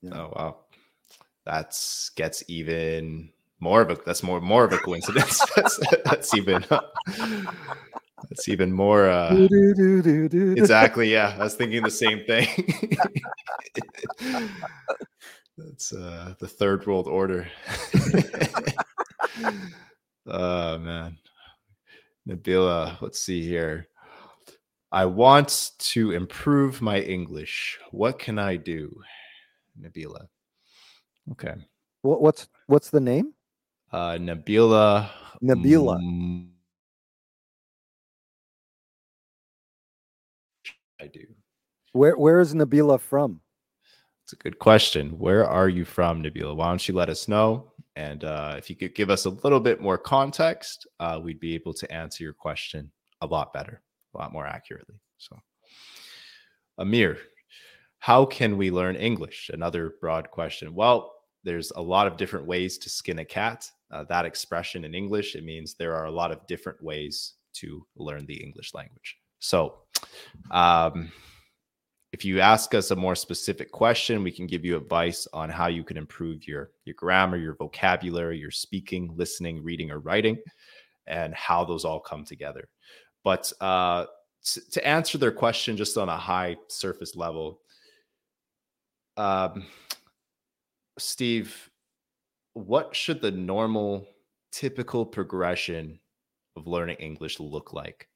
[0.01, 0.11] Yeah.
[0.15, 0.57] Oh wow,
[1.45, 5.43] that's gets even more of a that's more more of a coincidence.
[5.57, 6.65] that's that's even
[8.29, 9.09] that's even more.
[9.09, 9.47] Uh,
[10.57, 11.13] exactly.
[11.13, 12.49] Yeah, I was thinking the same thing.
[15.57, 17.49] that's uh, the third world order.
[20.27, 21.19] oh man,
[22.29, 23.01] Nabila.
[23.01, 23.89] Let's see here.
[24.93, 27.79] I want to improve my English.
[27.93, 29.01] What can I do?
[29.81, 30.27] Nabila.
[31.33, 31.55] Okay.
[32.03, 33.35] What, what's what's the name?
[33.93, 35.11] Uh Nabila.
[35.43, 35.99] Nabila.
[36.01, 36.50] Mm,
[41.01, 41.27] I do.
[41.93, 43.41] Where where is Nabila from?
[44.25, 45.19] It's a good question.
[45.19, 46.55] Where are you from, Nabila?
[46.55, 47.73] Why don't you let us know?
[47.97, 51.55] And uh, if you could give us a little bit more context, uh, we'd be
[51.55, 53.83] able to answer your question a lot better,
[54.15, 54.95] a lot more accurately.
[55.19, 55.37] So,
[56.79, 57.19] Amir,
[57.99, 59.51] how can we learn English?
[59.53, 60.75] Another broad question.
[60.75, 63.69] Well, there's a lot of different ways to skin a cat.
[63.91, 67.85] Uh, that expression in English, it means there are a lot of different ways to
[67.97, 69.17] learn the English language.
[69.41, 69.81] So,
[70.51, 71.13] um,
[72.13, 75.69] if you ask us a more specific question, we can give you advice on how
[75.69, 80.39] you can improve your your grammar, your vocabulary, your speaking, listening, reading, or writing.
[81.07, 82.69] and how those all come together.
[83.25, 84.07] But uh,
[84.45, 87.61] to, to answer their question just on a high surface level,
[89.17, 89.67] um,
[90.99, 91.69] Steve,
[92.55, 94.07] what should the normal,
[94.53, 95.99] typical progression
[96.57, 98.09] of learning English look like?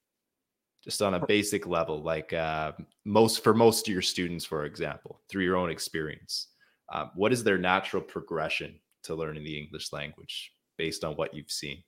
[0.85, 2.73] Just on a basic level, like uh,
[3.07, 6.49] most for most of your students, for example, through your own experience,
[6.92, 11.51] uh, what is their natural progression to learning the English language based on what you've
[11.51, 11.83] seen?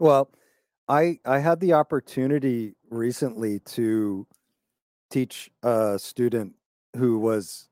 [0.00, 0.32] Well,
[0.88, 4.26] I I had the opportunity recently to
[5.10, 6.54] teach a student
[6.96, 7.68] who was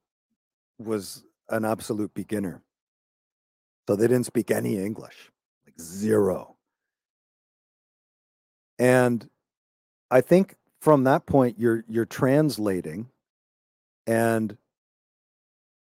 [0.79, 2.63] was an absolute beginner.
[3.89, 5.31] So they didn't speak any English,
[5.67, 6.57] like zero.
[8.79, 9.29] And
[10.13, 13.09] I think from that point you're you're translating
[14.07, 14.57] and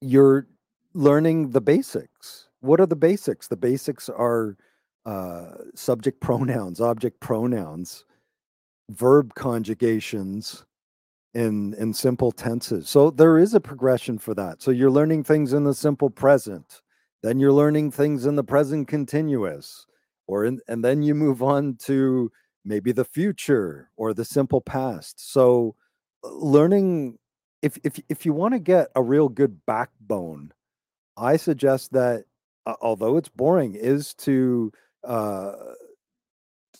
[0.01, 0.47] you're
[0.93, 2.49] learning the basics.
[2.59, 3.47] What are the basics?
[3.47, 4.57] The basics are
[5.05, 8.03] uh, subject pronouns, object pronouns,
[8.89, 10.65] verb conjugations
[11.33, 12.89] in in simple tenses.
[12.89, 14.61] So there is a progression for that.
[14.61, 16.81] So you're learning things in the simple present,
[17.23, 19.85] then you're learning things in the present continuous,
[20.27, 22.29] or in, and then you move on to
[22.67, 25.31] maybe the future or the simple past.
[25.31, 25.75] So
[26.23, 27.17] learning
[27.61, 30.51] if if if you want to get a real good backbone,
[31.17, 32.25] I suggest that
[32.65, 34.71] uh, although it's boring is to
[35.03, 35.53] uh,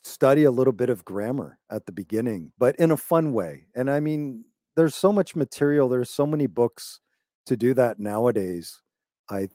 [0.04, 3.68] study a little bit of grammar at the beginning, but in a fun way.
[3.76, 4.46] And I mean,
[4.76, 7.00] there's so much material, there's so many books
[7.48, 8.82] to do that nowadays.
[9.30, 9.50] I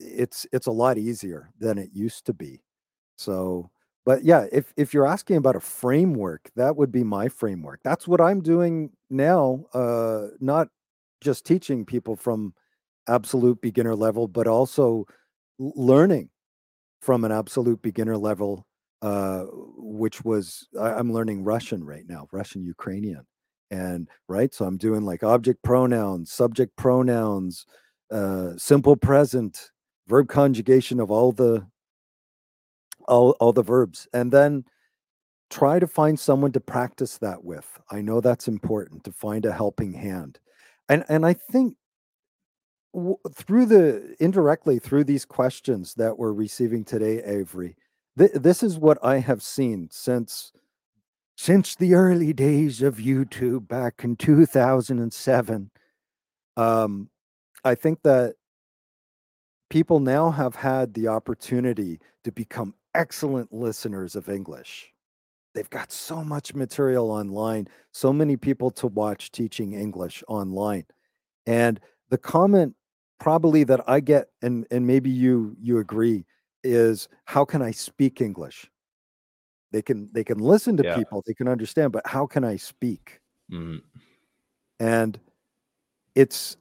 [0.00, 2.62] it's it's a lot easier than it used to be.
[3.16, 3.70] So,
[4.06, 7.80] but yeah, if if you're asking about a framework, that would be my framework.
[7.84, 10.68] That's what I'm doing now, uh not
[11.22, 12.54] just teaching people from
[13.08, 15.06] absolute beginner level, but also
[15.58, 16.30] learning
[17.00, 18.66] from an absolute beginner level,
[19.02, 19.44] uh,
[19.76, 23.26] which was I, I'm learning Russian right now, Russian Ukrainian,
[23.70, 24.52] and right.
[24.54, 27.66] So I'm doing like object pronouns, subject pronouns,
[28.10, 29.70] uh, simple present,
[30.08, 31.66] verb conjugation of all the
[33.08, 34.64] all all the verbs, and then
[35.50, 37.78] try to find someone to practice that with.
[37.90, 40.38] I know that's important to find a helping hand,
[40.88, 41.76] and and I think
[43.32, 47.76] through the indirectly through these questions that we're receiving today, Avery,
[48.16, 50.52] th- this is what I have seen since
[51.36, 55.70] since the early days of YouTube back in 2007.
[56.56, 57.10] Um,
[57.64, 58.36] I think that
[59.70, 64.92] people now have had the opportunity to become excellent listeners of English.
[65.54, 70.84] They've got so much material online, so many people to watch teaching English online.
[71.46, 71.80] And
[72.10, 72.74] the comment
[73.20, 76.26] probably that I get, and and maybe you you agree,
[76.64, 78.70] is how can I speak English?
[79.70, 80.96] They can they can listen to yeah.
[80.96, 83.20] people, they can understand, but how can I speak?
[83.52, 83.82] Mm.
[84.80, 85.20] And
[86.14, 86.56] it's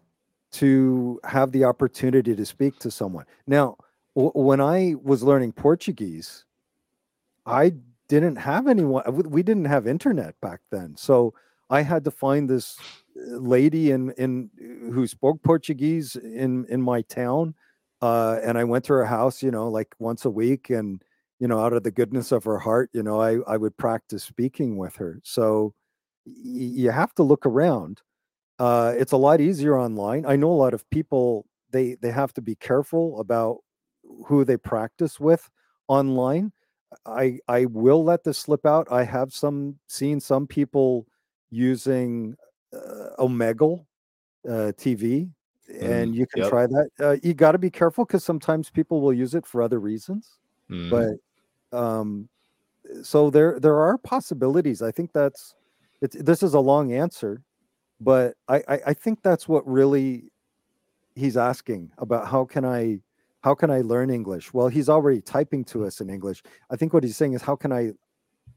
[0.54, 3.26] to have the opportunity to speak to someone.
[3.48, 3.76] Now,
[4.15, 6.45] when I was learning Portuguese,
[7.45, 7.73] I
[8.08, 9.04] didn't have anyone.
[9.30, 11.34] We didn't have internet back then, so
[11.69, 12.78] I had to find this
[13.15, 14.49] lady in in
[14.93, 17.56] who spoke Portuguese in in my town,
[18.02, 21.02] uh, and I went to her house, you know, like once a week, and
[21.39, 24.23] you know, out of the goodness of her heart, you know, I I would practice
[24.23, 25.19] speaking with her.
[25.23, 25.73] So
[26.26, 28.02] y- you have to look around.
[28.60, 30.26] Uh, it's a lot easier online.
[30.26, 33.60] I know a lot of people they they have to be careful about
[34.26, 35.49] who they practice with
[35.88, 36.52] online.
[37.06, 38.88] I I will let this slip out.
[38.91, 41.08] I have some seen some people
[41.49, 42.36] using
[42.73, 43.86] uh, Omegle
[44.47, 45.30] uh, TV,
[45.71, 46.49] mm, and you can yep.
[46.49, 46.89] try that.
[46.99, 50.39] Uh, you got to be careful because sometimes people will use it for other reasons.
[50.69, 50.89] Mm.
[51.71, 52.30] But um,
[53.02, 54.82] so there there are possibilities.
[54.82, 55.56] I think that's
[56.02, 57.41] it's, this is a long answer,
[57.99, 60.32] but I, I I think that's what really
[61.15, 62.99] he's asking about how can I
[63.43, 64.53] how can I learn English?
[64.53, 66.41] Well, he's already typing to us in English.
[66.69, 67.91] I think what he's saying is how can I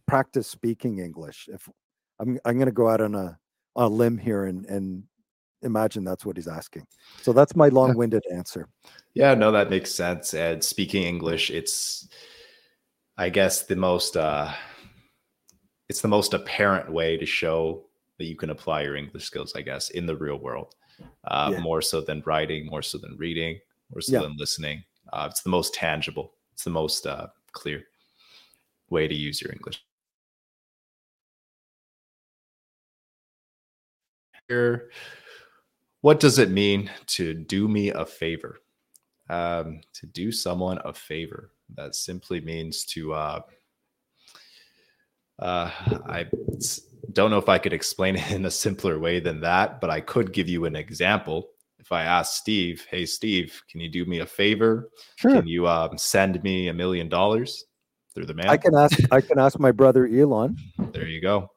[0.07, 1.49] practice speaking English?
[1.53, 1.68] If
[2.20, 3.39] I'm I'm going to go out on a
[3.74, 5.03] on a limb here and and
[5.62, 6.87] imagine that's what he's asking.
[7.22, 8.68] So that's my long-winded answer.
[9.14, 10.34] Yeah, no, that makes sense.
[10.34, 12.09] And speaking English, it's
[13.18, 14.53] I guess the most uh
[15.89, 17.87] it's the most apparent way to show
[18.18, 20.74] that you can apply your English skills, I guess, in the real world.
[21.24, 21.61] Uh, yeah.
[21.61, 23.59] more so than writing, more so than reading,
[23.91, 24.20] more so yeah.
[24.20, 24.84] than listening.
[25.12, 26.32] Uh, it's the most tangible.
[26.53, 27.84] It's the most uh, clear
[28.91, 29.82] way to use your English.
[34.49, 34.91] here.
[36.01, 38.59] What does it mean to do me a favor?
[39.28, 41.51] Um, to do someone a favor.
[41.74, 43.41] That simply means to uh,
[45.39, 45.70] Uh,
[46.07, 46.26] I
[47.12, 50.01] don't know if I could explain it in a simpler way than that, but I
[50.01, 51.51] could give you an example.
[51.87, 54.91] If I ask Steve, "Hey Steve, can you do me a favor?
[55.14, 55.30] Sure.
[55.30, 57.66] Can you um, send me a million dollars
[58.12, 58.99] through the mail?" I can ask.
[59.12, 60.57] I can ask my brother Elon.
[60.91, 61.49] There you go.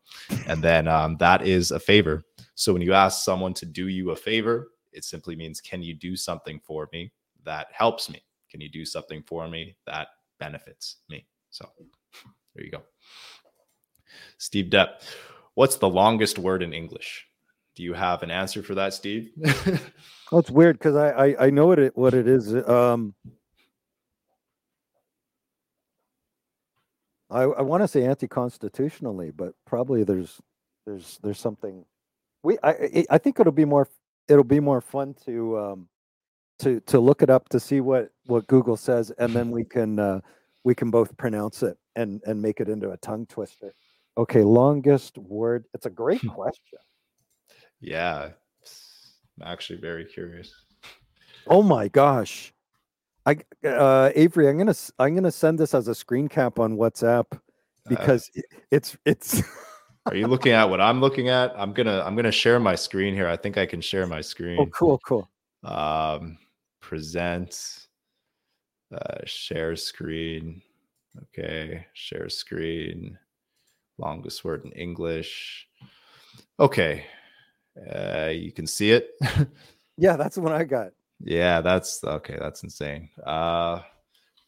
[0.46, 2.22] And then um, that is a favor.
[2.54, 5.96] So when you ask someone to do you a favor, it simply means, "Can you
[5.96, 7.12] do something for me
[7.44, 8.22] that helps me?
[8.52, 10.10] Can you do something for me that
[10.40, 11.68] benefits me?" So
[12.54, 12.84] there you go.
[14.38, 15.02] Steve Depp,
[15.56, 17.26] what's the longest word in English?
[17.76, 19.32] Do you have an answer for that, Steve?
[20.32, 22.54] Oh, it's weird because I, I I know what it what it is.
[22.70, 23.16] Um,
[27.32, 30.40] I I want to say anti-constitutionally, but probably there's
[30.86, 31.84] there's there's something.
[32.44, 33.88] We I I- I think it'll be more
[34.28, 35.88] it'll be more fun to um
[36.60, 39.98] to to look it up to see what what Google says, and then we can
[39.98, 40.20] uh,
[40.64, 43.74] we can both pronounce it and and make it into a tongue twister.
[44.16, 45.66] Okay, longest word.
[45.74, 46.78] It's a great question.
[47.82, 48.30] Yeah.
[49.42, 50.54] I'm actually very curious.
[51.48, 52.54] Oh my gosh.
[53.26, 57.26] I uh Avery, I'm gonna I'm gonna send this as a screen cap on WhatsApp
[57.32, 57.38] Uh,
[57.88, 59.42] because i- it's it's
[60.06, 61.54] are you looking at what I'm looking at?
[61.58, 63.28] I'm gonna I'm gonna share my screen here.
[63.28, 64.60] I think I can share my screen.
[64.60, 65.30] oh cool cool.
[65.64, 66.38] Um,
[66.82, 67.88] present,
[68.94, 70.62] uh, share screen.
[71.24, 73.18] Okay, share screen.
[73.98, 75.68] Longest word in English.
[76.60, 77.06] Okay,
[77.78, 79.12] uh, you can see it.
[80.02, 80.94] Yeah, that's the one I got.
[81.20, 82.38] yeah, that's okay.
[82.40, 83.10] That's insane.
[83.26, 83.82] Uh,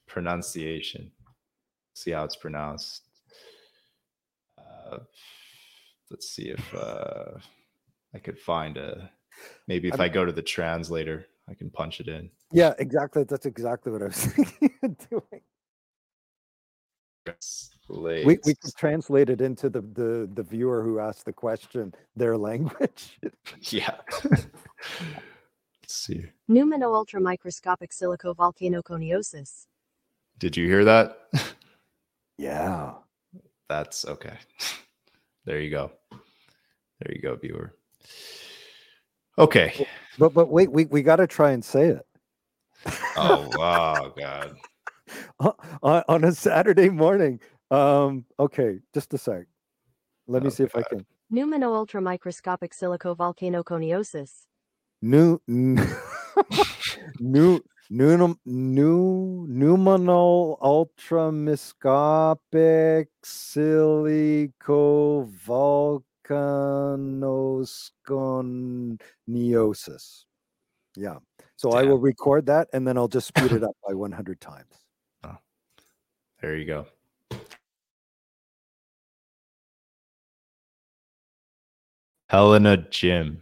[0.07, 1.11] pronunciation.
[1.93, 3.01] See how it's pronounced.
[4.57, 4.99] Uh,
[6.09, 7.31] let's see if uh,
[8.15, 9.11] I could find a.
[9.67, 12.29] Maybe if I'm- I go to the translator, I can punch it in.
[12.53, 13.25] Yeah, exactly.
[13.25, 15.41] That's exactly what I was thinking of doing.
[18.23, 18.59] We we Translate.
[18.61, 23.19] could translate it into the the the viewer who asked the question their language.
[23.71, 23.95] Yeah.
[24.23, 26.25] Let's see.
[26.49, 29.65] Pneumano ultramicroscopic silicovolcanoconiosis.
[30.39, 31.17] Did you hear that?
[32.37, 32.93] yeah.
[33.69, 34.37] That's okay.
[35.45, 35.91] There you go.
[36.99, 37.73] There you go, viewer.
[39.39, 39.87] Okay.
[40.19, 42.05] But but wait, we, we gotta try and say it.
[43.15, 44.55] Oh wow, God.
[45.39, 47.39] on, on a Saturday morning.
[47.71, 49.45] Um, okay, just a sec.
[50.27, 50.89] Let me Oh, see if I God.
[50.89, 51.05] can.
[51.31, 54.45] Pneumano ultramicroscopic silicovolcanoconiosis.
[55.01, 55.77] New, n-
[57.19, 63.07] new, new, new, pneumonal ultramiscopic
[69.27, 70.25] silicovolcanosconiosis.
[70.95, 71.17] Yeah.
[71.55, 74.73] So I will record that and then I'll just speed it up by 100 times.
[75.23, 75.37] Oh.
[76.41, 76.85] There you go.
[82.31, 83.41] Helena Jim.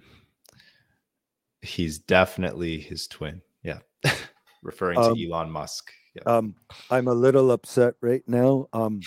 [1.61, 3.43] He's definitely his twin.
[3.61, 3.81] Yeah.
[4.63, 5.91] Referring to Um, Elon Musk.
[6.15, 6.23] Yeah.
[6.25, 6.55] Um,
[6.89, 9.01] I'm a little upset right now um,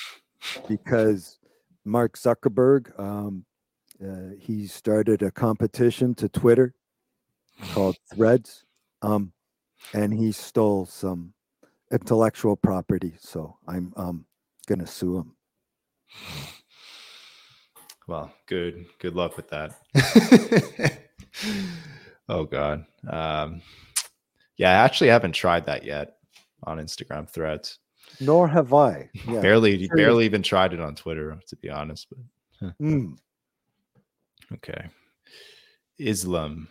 [0.68, 1.40] because
[1.84, 3.44] Mark Zuckerberg um,
[4.00, 6.74] uh, he started a competition to Twitter
[7.72, 8.64] called Threads,
[9.02, 9.32] um,
[9.94, 11.34] and he stole some
[11.90, 13.14] intellectual property.
[13.18, 14.26] So I'm um,
[14.68, 15.36] gonna sue him.
[18.08, 19.74] Well, good good luck with that.
[22.28, 22.84] oh god.
[23.08, 23.62] Um
[24.56, 26.16] yeah, I actually haven't tried that yet
[26.64, 27.78] on Instagram threads.
[28.20, 29.08] Nor have I.
[29.26, 29.40] Yeah.
[29.40, 32.08] barely barely even tried it on Twitter, to be honest.
[32.10, 32.18] But
[32.80, 33.16] Mm.
[34.52, 34.88] okay.
[35.98, 36.68] Islam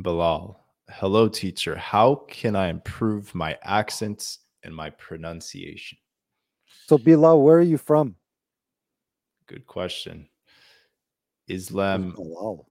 [0.00, 0.60] Bilal.
[0.90, 1.74] Hello, teacher.
[1.76, 5.98] How can I improve my accents and my pronunciation?
[6.86, 8.16] So Bilal, where are you from?
[9.46, 10.28] Good question.
[11.48, 12.66] Islam Bilal?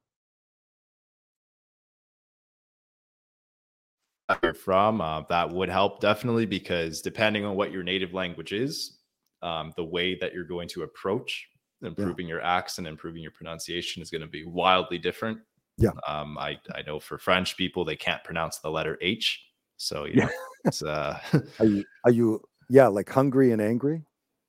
[4.27, 8.53] where you're from, uh, that would help definitely because depending on what your native language
[8.53, 8.99] is,
[9.41, 11.47] um, the way that you're going to approach
[11.81, 15.37] improving your accent, improving your pronunciation is going to be wildly different.
[15.77, 15.91] Yeah.
[16.07, 19.45] Um, I I know for French people they can't pronounce the letter H,
[19.75, 20.25] so you Yeah.
[20.25, 20.31] know,
[20.65, 21.19] it's uh
[21.59, 21.83] Are you?
[22.05, 22.41] Are you?
[22.69, 24.05] Yeah, like hungry and angry.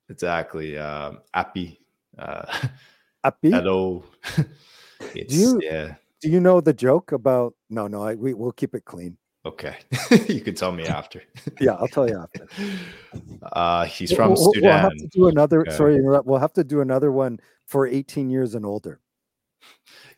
[0.09, 1.81] exactly um, happy.
[2.17, 2.45] Uh,
[3.25, 3.51] Happy?
[3.51, 4.05] hello.
[5.15, 5.95] it's you- yeah.
[6.21, 7.55] Do you know the joke about?
[7.71, 8.03] No, no.
[8.03, 9.17] I, we we'll keep it clean.
[9.47, 9.77] Okay,
[10.29, 11.23] you can tell me after.
[11.61, 12.47] Yeah, I'll tell you after.
[13.53, 14.81] Uh, he's from we'll, we'll Sudan.
[14.81, 15.61] have to do another.
[15.63, 15.77] Okay.
[15.77, 19.01] Sorry, we'll have to do another one for 18 years and older.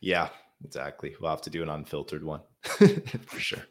[0.00, 0.28] Yeah,
[0.64, 1.14] exactly.
[1.20, 3.64] We'll have to do an unfiltered one for sure.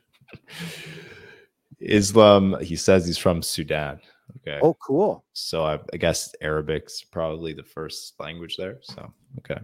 [1.79, 3.99] Islam, he says he's from Sudan.
[4.37, 4.59] Okay.
[4.61, 5.23] Oh, cool.
[5.33, 8.77] So I, I guess Arabic's probably the first language there.
[8.81, 9.61] So okay.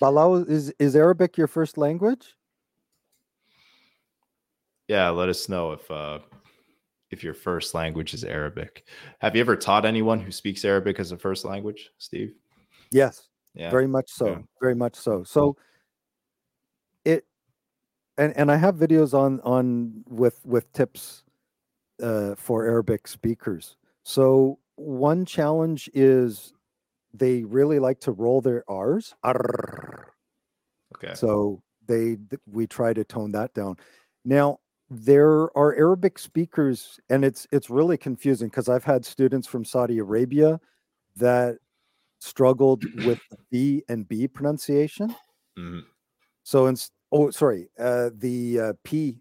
[0.00, 2.34] Bilal is is Arabic your first language?
[4.88, 6.18] Yeah, let us know if uh
[7.10, 8.86] if your first language is Arabic.
[9.20, 12.34] Have you ever taught anyone who speaks Arabic as a first language, Steve?
[12.90, 13.70] Yes, Yeah.
[13.70, 14.26] very much so.
[14.26, 14.38] Yeah.
[14.60, 15.22] Very much so.
[15.24, 15.56] So
[17.04, 17.24] it
[18.18, 21.24] and and I have videos on on with with tips
[22.02, 23.76] uh for Arabic speakers.
[24.04, 26.52] So one challenge is
[27.12, 29.14] they really like to roll their R's.
[29.24, 30.12] Arr.
[30.94, 31.14] okay.
[31.14, 32.18] So they
[32.50, 33.76] we try to tone that down.
[34.24, 34.58] Now
[34.90, 39.98] there are Arabic speakers, and it's it's really confusing because I've had students from Saudi
[39.98, 40.60] Arabia
[41.16, 41.56] that
[42.20, 45.14] struggled with the V and B pronunciation.
[45.58, 45.84] Mhm.
[46.42, 46.76] So in
[47.10, 49.16] oh sorry, uh, the uh, P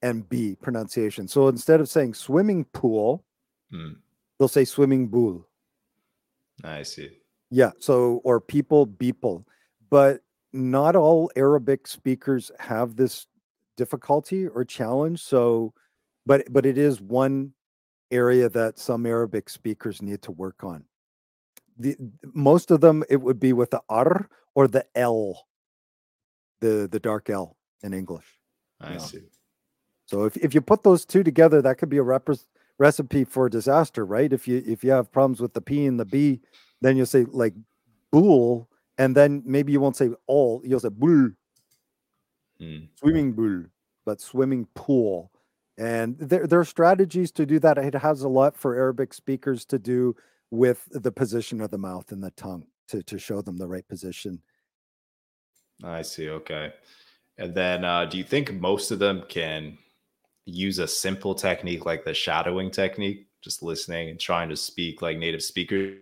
[0.00, 1.28] and B pronunciation.
[1.28, 3.24] So instead of saying swimming pool,
[3.72, 3.96] Mm,
[4.42, 5.46] they'll say swimming pool.
[6.64, 7.10] I see.
[7.52, 7.70] Yeah.
[7.78, 9.46] So, or people, people,
[9.88, 10.22] but
[10.52, 13.28] not all Arabic speakers have this
[13.76, 15.22] difficulty or challenge.
[15.22, 15.74] So,
[16.26, 17.52] but but it is one
[18.10, 20.86] area that some Arabic speakers need to work on.
[21.78, 21.96] The
[22.34, 25.46] most of them it would be with the r or the l,
[26.60, 28.26] the the dark L in English.
[28.80, 29.20] I see.
[30.06, 32.44] So if, if you put those two together, that could be a repres
[32.78, 34.32] recipe for disaster, right?
[34.32, 36.40] If you if you have problems with the P and the B,
[36.80, 37.54] then you'll say like
[38.10, 38.68] bool,
[38.98, 41.30] and then maybe you won't say all, you'll say bull,
[42.60, 43.64] Mm, swimming pool,
[44.06, 45.32] but swimming pool.
[45.78, 47.78] And there, there are strategies to do that.
[47.78, 50.14] It has a lot for Arabic speakers to do
[50.50, 53.86] with the position of the mouth and the tongue to, to show them the right
[53.88, 54.42] position.
[55.82, 56.28] I see.
[56.28, 56.72] Okay.
[57.38, 59.78] And then uh do you think most of them can
[60.44, 65.18] use a simple technique like the shadowing technique, just listening and trying to speak like
[65.18, 65.98] native speakers?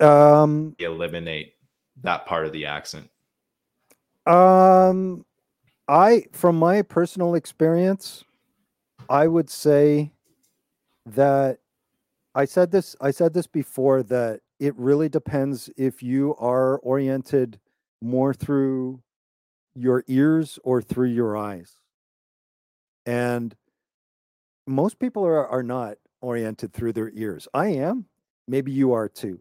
[0.00, 1.54] Um, eliminate
[2.02, 3.10] that part of the accent.
[4.26, 5.26] Um,
[5.88, 8.24] I, from my personal experience,
[9.08, 10.12] I would say
[11.06, 11.58] that
[12.34, 12.96] I said this.
[13.00, 17.58] I said this before that it really depends if you are oriented
[18.00, 19.02] more through
[19.80, 21.72] your ears or through your eyes,
[23.06, 23.54] and
[24.66, 27.48] most people are are not oriented through their ears.
[27.54, 28.06] I am.
[28.46, 29.40] Maybe you are too,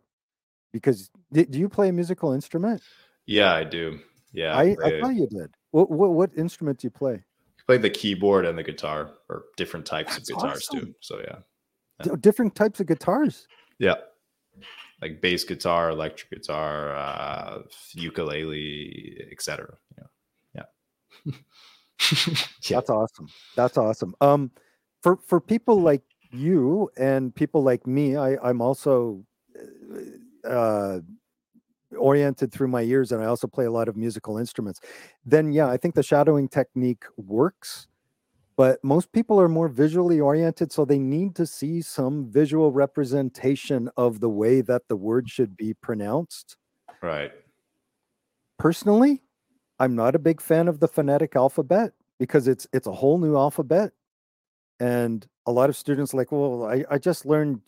[0.71, 2.81] because do you play a musical instrument?
[3.25, 3.99] Yeah, I do.
[4.33, 4.55] Yeah.
[4.55, 5.49] I, I play- thought you did.
[5.71, 7.23] What, what what instrument do you play?
[7.67, 10.95] play the keyboard and the guitar or different types That's of guitars too.
[11.01, 11.35] So yeah.
[12.01, 13.47] D- Different types of guitars.
[13.77, 13.95] Yeah.
[15.03, 17.61] Like bass guitar, electric guitar, uh
[17.93, 19.77] ukulele, etc.
[19.97, 20.05] Yeah.
[22.63, 22.77] Yeah.
[22.77, 23.27] That's awesome.
[23.55, 24.15] That's awesome.
[24.21, 24.51] Um,
[25.01, 29.25] for for people like you and people like me, I I'm also
[30.43, 30.99] uh
[31.97, 34.79] oriented through my ears and I also play a lot of musical instruments.
[35.25, 37.87] Then yeah, I think the shadowing technique works.
[38.57, 43.89] But most people are more visually oriented, so they need to see some visual representation
[43.97, 46.57] of the way that the word should be pronounced.
[47.01, 47.31] Right.
[48.57, 49.21] personally
[49.79, 53.35] i'm not a big fan of the phonetic alphabet because it's it's a whole new
[53.35, 53.93] alphabet.
[54.81, 57.61] And a lot of students like well i, I just learned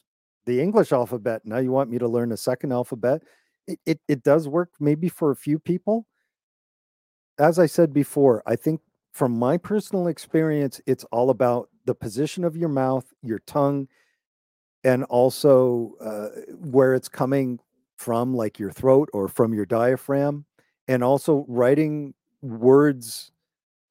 [0.45, 1.41] the english alphabet.
[1.45, 3.23] Now you want me to learn a second alphabet?
[3.67, 6.05] It, it, it does work maybe for a few people.
[7.39, 8.81] As i said before i think
[9.13, 13.87] from my personal experience it's all about the position of your mouth your tongue
[14.83, 17.59] and also uh, where it's coming
[17.97, 20.45] from like your throat or from your diaphragm
[20.87, 23.31] and also writing words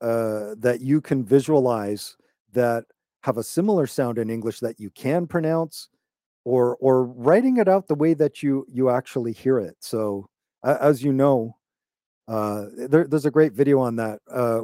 [0.00, 2.16] uh, that you can visualize
[2.52, 2.84] that
[3.22, 5.88] have a similar sound in English that you can pronounce,
[6.44, 9.76] or or writing it out the way that you you actually hear it.
[9.80, 10.28] So
[10.64, 11.56] a- as you know,
[12.28, 14.20] uh, there, there's a great video on that.
[14.30, 14.62] Uh,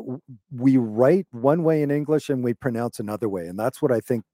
[0.52, 4.00] we write one way in English and we pronounce another way, and that's what I
[4.00, 4.24] think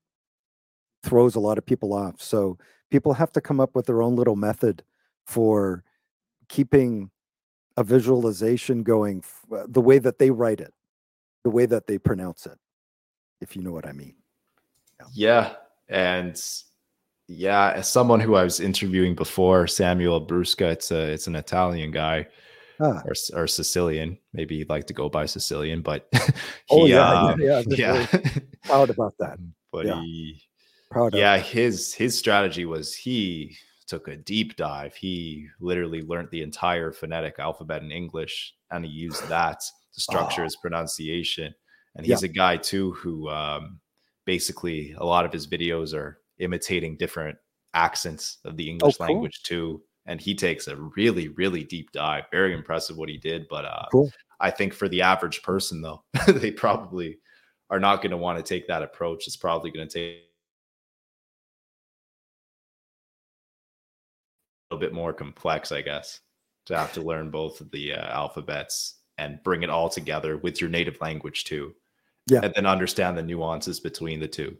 [1.02, 2.20] throws a lot of people off.
[2.20, 2.58] So
[2.90, 4.82] people have to come up with their own little method
[5.26, 5.82] for
[6.48, 7.10] keeping
[7.76, 10.72] a visualization going f- uh, the way that they write it,
[11.44, 12.58] the way that they pronounce it,
[13.40, 14.14] if you know what I mean.
[15.12, 15.54] Yeah.
[15.88, 16.40] And
[17.28, 21.90] yeah, as someone who I was interviewing before, Samuel Brusca, it's a it's an Italian
[21.90, 22.26] guy
[22.80, 23.02] Ah.
[23.04, 24.18] or, or Sicilian.
[24.32, 26.08] Maybe he'd like to go by Sicilian, but
[26.70, 28.20] Oh, yeah, um, yeah, yeah, yeah.
[28.64, 29.38] Proud about that.
[29.72, 30.00] but Yeah.
[30.02, 30.42] he
[30.90, 33.56] Proud yeah his his strategy was he
[33.92, 38.34] took a deep dive he literally learned the entire phonetic alphabet in english
[38.72, 39.60] and he used that
[39.94, 40.44] to structure Oh.
[40.48, 41.48] his pronunciation
[41.94, 42.14] and Yeah.
[42.14, 43.80] he's a guy too who um
[44.24, 47.36] basically a lot of his videos are imitating different
[47.74, 49.06] accents of the English cool.
[49.06, 49.82] language too.
[50.06, 52.24] And he takes a really, really deep dive.
[52.30, 53.46] Very impressive what he did.
[53.48, 54.10] But uh, Cool.
[54.40, 57.18] I think for the average person, though, they probably
[57.70, 59.26] are not going to want to take that approach.
[59.26, 60.24] It's probably going to take
[64.72, 66.20] little bit more complex, I guess,
[66.66, 70.60] to have to learn both of the uh, alphabets and bring it all together with
[70.60, 71.74] your native language too.
[72.30, 72.40] Yeah.
[72.42, 74.56] And then understand the nuances between the two.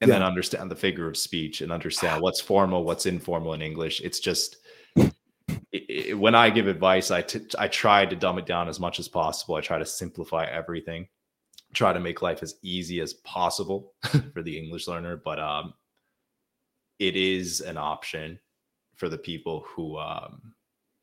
[0.00, 0.16] And Yeah.
[0.16, 4.00] then understand the figure of speech and understand what's formal, what's informal in English.
[4.02, 4.58] It's just
[4.98, 5.10] i
[6.10, 8.98] i when I give advice, I t- I try to dumb it down as much
[9.00, 9.56] as possible.
[9.56, 11.08] I try to simplify everything,
[11.74, 13.94] try to make life as easy as possible
[14.32, 15.16] for the English learner.
[15.16, 15.74] But um,
[16.98, 18.38] it is an option
[18.96, 20.54] for the people who um,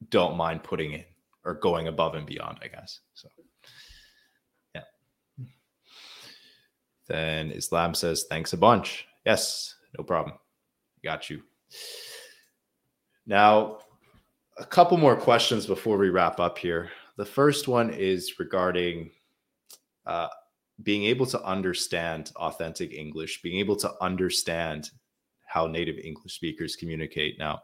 [0.09, 1.05] don't mind putting in
[1.45, 2.99] or going above and beyond, I guess.
[3.13, 3.27] So,
[4.75, 4.81] yeah.
[7.07, 9.05] Then Islam says, thanks a bunch.
[9.25, 10.37] Yes, no problem.
[11.03, 11.43] Got you.
[13.25, 13.79] Now,
[14.57, 16.91] a couple more questions before we wrap up here.
[17.17, 19.11] The first one is regarding
[20.05, 20.27] uh,
[20.81, 24.89] being able to understand authentic English, being able to understand
[25.53, 27.37] how native English speakers communicate.
[27.37, 27.61] Now,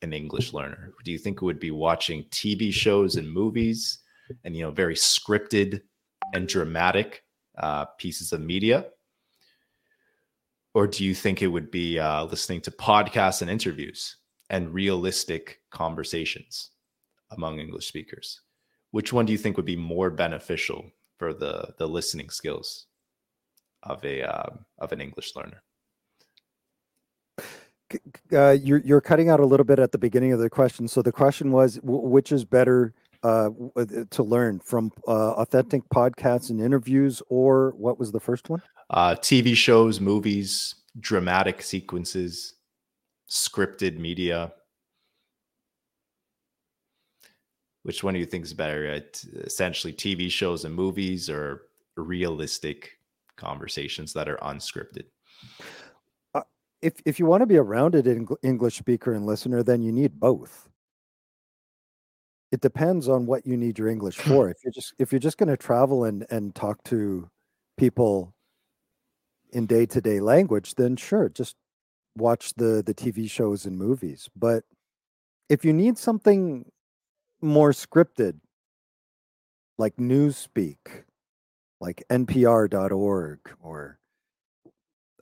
[0.00, 3.98] an English learner, do you think it would be watching TV shows and movies
[4.44, 5.80] and, you know, very scripted
[6.34, 7.24] and dramatic
[7.58, 8.86] uh, pieces of media?
[10.74, 14.18] Or do you think it would be uh, listening to podcasts and interviews
[14.50, 16.70] and realistic conversations
[17.32, 18.40] among English speakers?
[18.92, 20.92] Which one do you think would be more beneficial
[21.22, 22.86] for the the listening skills
[23.84, 25.62] of a um of an English learner?
[28.32, 30.88] Uh, you're you're cutting out a little bit at the beginning of the question.
[30.88, 32.92] So the question was, w- which is better
[33.22, 38.18] uh, w- uh, to learn from uh, authentic podcasts and interviews, or what was the
[38.18, 38.60] first one?
[38.90, 42.54] Uh, TV shows, movies, dramatic sequences,
[43.30, 44.52] scripted media.
[47.82, 48.92] Which one do you think is better?
[48.92, 51.62] Uh, t- essentially, TV shows and movies, or
[51.96, 52.98] realistic
[53.36, 55.04] conversations that are unscripted?
[56.82, 59.92] If if you want to be a rounded Eng- English speaker and listener, then you
[59.92, 60.68] need both.
[62.50, 64.50] It depends on what you need your English for.
[64.50, 67.30] If you're just if you're just going to travel and and talk to
[67.78, 68.34] people
[69.52, 71.54] in day to day language, then sure, just
[72.16, 74.28] watch the the TV shows and movies.
[74.34, 74.64] But
[75.48, 76.71] if you need something
[77.42, 78.38] more scripted,
[79.78, 81.04] like Newspeak,
[81.80, 83.98] like NPR.org or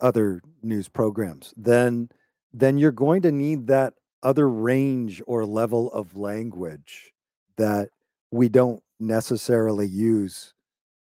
[0.01, 2.09] other news programs, then
[2.53, 7.13] then you're going to need that other range or level of language
[7.57, 7.89] that
[8.31, 10.53] we don't necessarily use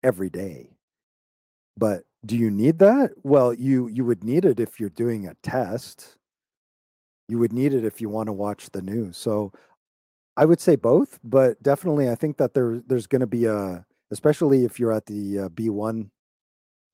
[0.02, 0.70] every day.
[1.76, 3.10] But do you need that?
[3.22, 6.16] Well, you you would need it if you're doing a test.
[7.28, 9.16] You would need it if you want to watch the news.
[9.16, 9.52] So
[10.36, 13.84] I would say both, but definitely I think that there there's going to be a
[14.10, 16.10] especially if you're at the uh, B1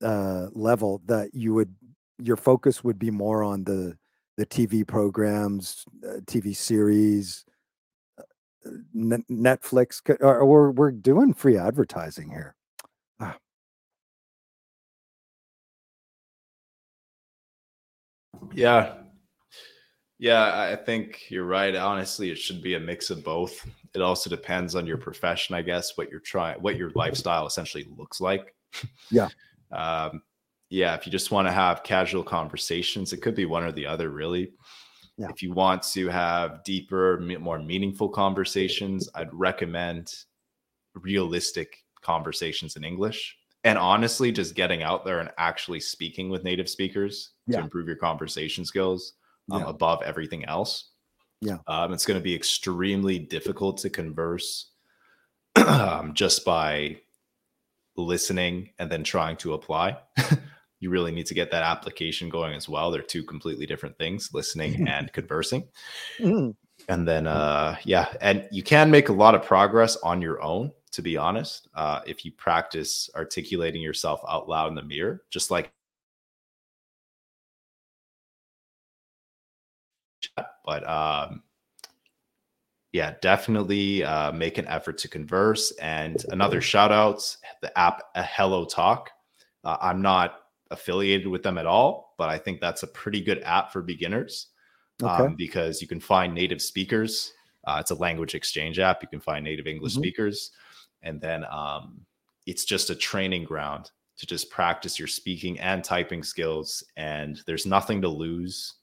[0.01, 1.75] uh, level that you would
[2.19, 3.97] your focus would be more on the
[4.37, 7.45] the TV programs, uh, TV series,
[8.17, 8.23] uh,
[8.93, 10.01] Net- Netflix.
[10.21, 12.55] Or, we're we're doing free advertising here.
[18.53, 19.02] Yeah.
[20.23, 21.75] Yeah, I think you're right.
[21.75, 23.67] Honestly, it should be a mix of both.
[23.93, 27.85] It also depends on your profession, I guess, what you're trying, what your lifestyle essentially
[27.97, 28.55] looks like.
[29.11, 29.27] Yeah.
[29.71, 30.21] Um,
[30.69, 33.87] yeah, if you just want to have casual conversations, it could be one or the
[33.87, 34.51] other, really.
[35.17, 35.29] Yeah.
[35.29, 40.13] If you want to have deeper, more meaningful conversations, I'd recommend
[40.93, 43.35] realistic conversations in English.
[43.63, 47.57] And honestly, just getting out there and actually speaking with native speakers Yeah.
[47.57, 49.13] to improve your conversation skills
[49.51, 49.69] um, Yeah.
[49.69, 50.91] above everything else.
[51.41, 51.57] Yeah.
[51.67, 54.71] Um, it's going to be extremely difficult to converse
[55.67, 56.97] um, just by
[57.97, 59.97] listening and then trying to apply.
[60.79, 62.91] you really need to get that application going as well.
[62.91, 65.67] They're two completely different things, listening and conversing.
[66.19, 66.55] Mm,
[66.87, 70.71] And then, uh, yeah, and you can make a lot of progress on your own,
[70.91, 75.51] to be honest, uh, if you practice articulating yourself out loud in the mirror, just
[75.51, 75.71] like.
[80.65, 81.43] But um,
[82.91, 85.71] yeah, definitely uh, make an effort to converse.
[85.81, 89.09] And another shout outs the app uh, Hello Talk.
[89.63, 93.41] Uh, I'm not affiliated with them at all, but I think that's a pretty good
[93.43, 94.47] app for beginners
[95.01, 95.23] Okay.
[95.25, 97.33] um, because you can find native speakers.
[97.65, 99.01] Uh, it's a language exchange app.
[99.01, 99.97] You can find native English Mhm.
[99.99, 100.51] speakers,
[101.01, 102.05] and then um,
[102.45, 106.83] it's just a training ground to just practice your speaking and typing skills.
[106.97, 108.75] And there's nothing to lose.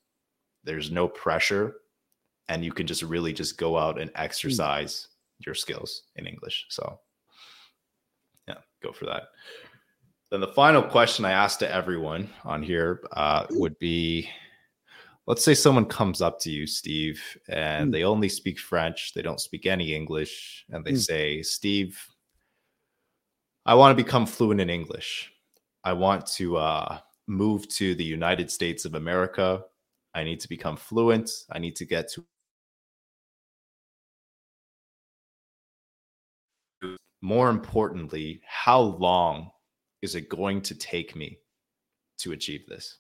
[0.65, 1.77] There's no pressure,
[2.49, 5.09] and you can just really just go out and exercise
[5.43, 5.47] mm.
[5.47, 6.67] your skills in English.
[6.69, 7.01] So,
[8.49, 9.25] yeah, go for that.
[10.31, 14.29] Then the final question I asked to everyone on here uh, would be
[15.31, 17.93] let's say someone comes up to you, Steve, and mm.
[17.93, 20.99] they only speak French, they don't speak any English, and they mm.
[20.99, 21.97] say, Steve,
[23.65, 25.33] I want to become fluent in English.
[25.85, 26.99] I want to uh,
[27.29, 29.63] move to the United States of America.
[30.15, 31.31] I need to become fluent.
[31.51, 32.25] I need to get to.
[37.23, 39.51] More importantly, how long
[40.03, 41.39] is it going to take me
[42.19, 42.99] to achieve this?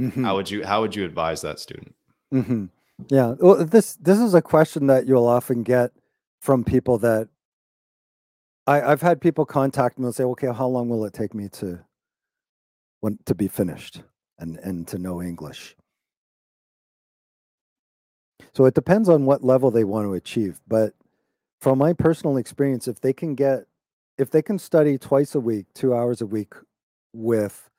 [0.00, 0.24] Mm-hmm.
[0.24, 1.94] How would you how would you advise that student?
[2.32, 2.66] Mm-hmm.
[3.08, 5.92] Yeah, well, this this is a question that you'll often get
[6.40, 7.28] from people that
[8.66, 11.48] I, I've had people contact me and say, "Okay, how long will it take me
[11.50, 11.80] to
[13.02, 14.02] want to be finished
[14.38, 15.76] and and to know English?"
[18.54, 20.94] So it depends on what level they want to achieve, but
[21.60, 23.66] from my personal experience, if they can get
[24.18, 26.54] if they can study twice a week, two hours a week
[27.12, 27.70] with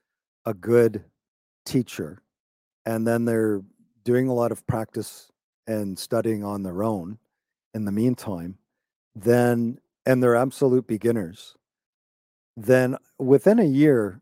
[0.46, 1.04] a good
[1.66, 2.22] teacher
[2.86, 3.62] and then they're
[4.04, 5.32] doing a lot of practice
[5.68, 7.20] and studying on their own
[7.74, 8.58] in the meantime
[9.16, 11.56] then and they're absolute beginners
[12.58, 14.22] then within a year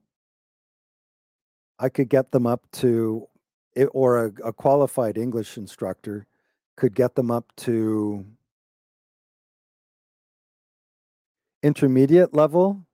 [1.80, 3.28] i could get them up to
[3.92, 6.26] or a, a qualified english instructor
[6.76, 8.26] could get them up to
[11.64, 12.86] intermediate level.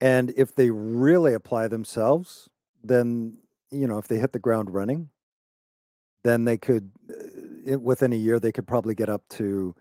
[0.00, 2.48] And if they really apply themselves
[2.84, 3.38] then
[3.70, 5.08] you know if they hit the ground running
[6.22, 9.74] then they could uh, within a year they could probably get up to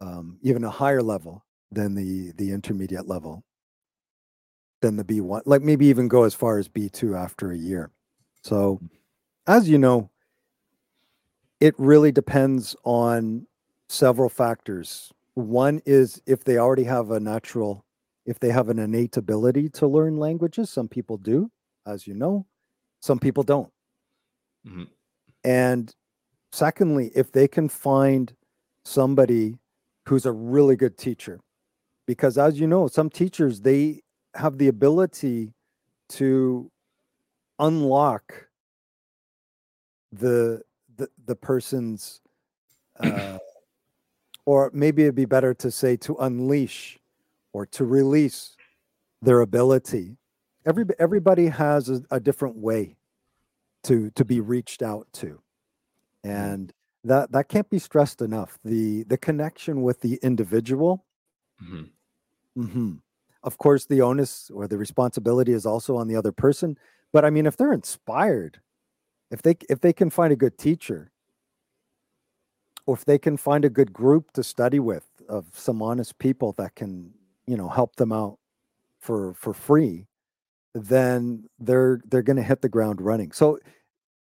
[0.00, 3.44] um, even a higher level than the the intermediate level
[4.80, 7.90] than the b1 like maybe even go as far as b2 after a year
[8.42, 8.80] so
[9.46, 10.10] as you know
[11.60, 13.46] it really depends on
[13.88, 17.84] several factors one is if they already have a natural
[18.26, 21.50] if they have an innate ability to learn languages some people do
[21.88, 22.46] as you know.
[23.00, 23.72] Some people don't.
[24.66, 24.84] Mm-hmm.
[25.44, 25.94] And
[26.52, 28.34] secondly, if they can find
[28.84, 29.56] somebody
[30.06, 31.40] who's a really good teacher,
[32.06, 34.02] because as you know, some teachers they
[34.34, 35.52] have the ability
[36.10, 36.70] to
[37.58, 38.48] unlock
[40.12, 40.62] the
[40.96, 42.20] the, the person's
[43.00, 43.38] uh,
[44.46, 46.98] or maybe it'd be better to say to unleash
[47.52, 48.56] or to release
[49.22, 50.16] their ability
[50.64, 52.96] every everybody has a, a different way
[53.82, 56.30] to to be reached out to mm-hmm.
[56.30, 56.72] and
[57.04, 61.04] that that can't be stressed enough the the connection with the individual
[61.62, 62.62] mm-hmm.
[62.62, 62.92] Mm-hmm.
[63.48, 66.76] Of course the onus or the responsibility is also on the other person
[67.12, 68.60] but i mean if they're inspired
[69.30, 71.10] if they if they can find a good teacher
[72.86, 76.52] or if they can find a good group to study with of some honest people
[76.52, 77.12] that can
[77.46, 78.38] you know help them out
[79.00, 80.06] for for free
[80.74, 83.32] then they're they're going to hit the ground running.
[83.32, 83.58] So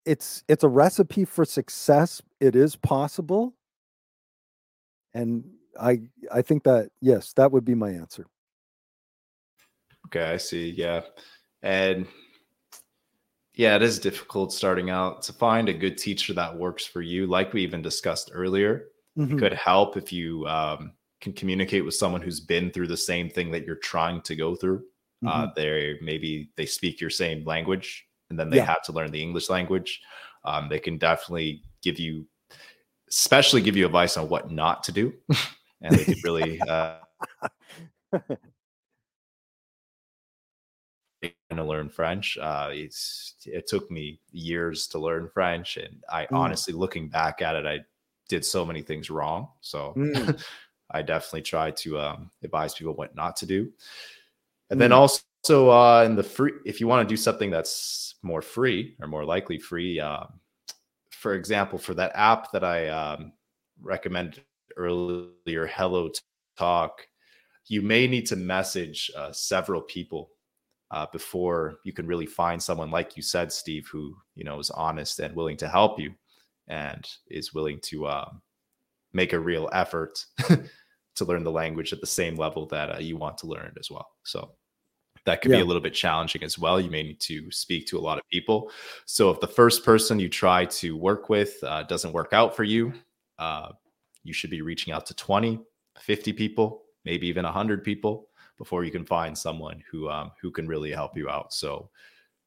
[0.05, 2.23] it's it's a recipe for success.
[2.41, 3.55] It is possible.
[5.15, 5.45] And
[5.81, 6.03] I
[6.33, 8.27] I think that yes, that would be my answer.
[10.09, 10.71] Okay, I see.
[10.71, 11.03] Yeah.
[11.63, 12.07] And
[13.55, 17.27] yeah, it is difficult starting out to find a good teacher that works for you.
[17.27, 18.87] Like we even discussed earlier,
[19.19, 19.37] mm-hmm.
[19.37, 23.29] it could help if you um, can communicate with someone who's been through the same
[23.29, 24.85] thing that you're trying to go through.
[25.27, 25.43] Uh, mm-hmm.
[25.43, 28.65] Uh, they maybe they speak your same language, and then they yeah.
[28.65, 30.01] have to learn the English language.
[30.45, 32.25] Um, they can definitely give you,
[33.11, 35.13] especially give you advice on what not to do,
[35.83, 36.61] and they could really.
[36.61, 36.99] Uh,
[41.57, 42.37] to learn French.
[42.39, 46.37] Uh, it's it took me years to learn French, and I mm.
[46.37, 47.81] honestly, looking back at it, I
[48.29, 49.49] did so many things wrong.
[49.61, 50.43] So mm.
[50.91, 53.73] I definitely try to um, advise people what not to do.
[54.71, 54.97] And then mm.
[54.97, 59.09] also uh, in the free, if you want to do something that's more free or
[59.09, 60.25] more likely free, uh,
[61.11, 63.33] for example, for that app that I um,
[63.81, 64.45] recommended
[64.77, 66.11] earlier, Hello
[66.59, 67.09] Talk,
[67.67, 70.31] you may need to message uh, several people
[70.91, 74.71] uh, before you can really find someone like you said, Steve, who you know is
[74.71, 76.13] honest and willing to help you
[76.69, 78.31] and is willing to uh,
[79.13, 80.25] make a real effort
[81.15, 83.77] to learn the language at the same level that uh, you want to learn it
[83.79, 84.09] as well.
[84.25, 84.53] So
[85.25, 85.59] that could yeah.
[85.59, 86.81] be a little bit challenging as well.
[86.81, 88.71] You may need to speak to a lot of people.
[89.05, 92.65] So if the first person you try to work with uh, doesn't work out for
[92.65, 92.93] you,
[93.39, 93.71] uh,
[94.25, 95.61] you should be reaching out to 20
[96.01, 98.29] 50 people, maybe even 100 people
[98.59, 101.53] before you can find someone who um, who can really help you out.
[101.53, 101.91] So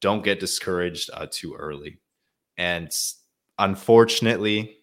[0.00, 1.98] don't get discouraged uh, too early.
[2.58, 2.90] And
[3.58, 4.76] unfortunately,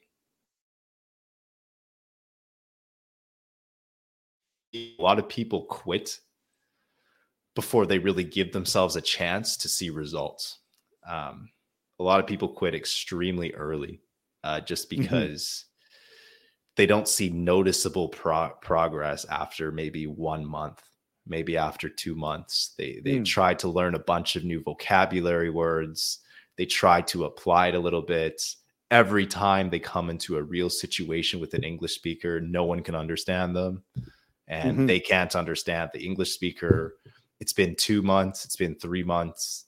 [4.74, 6.20] a lot of people quit
[7.56, 10.60] before they really give themselves a chance to see results.
[11.08, 11.50] Um,
[12.00, 14.02] a lot of people quit extremely early
[14.44, 15.02] uh, just Mm-hmm.
[15.02, 15.66] because
[16.78, 20.82] they don't see noticeable pro- progress after maybe one month,
[21.30, 22.74] maybe after two months.
[22.78, 23.26] They they Mm.
[23.26, 26.20] tried to learn a bunch of new vocabulary words.
[26.58, 28.56] They tried to apply it a little bit.
[28.92, 32.96] Every time they come into a real situation with an English speaker, no one can
[32.96, 33.84] understand them,
[34.48, 34.88] and Mhm.
[34.88, 36.98] they can't understand the English speaker.
[37.40, 38.44] It's been two months.
[38.46, 39.66] It's been three months.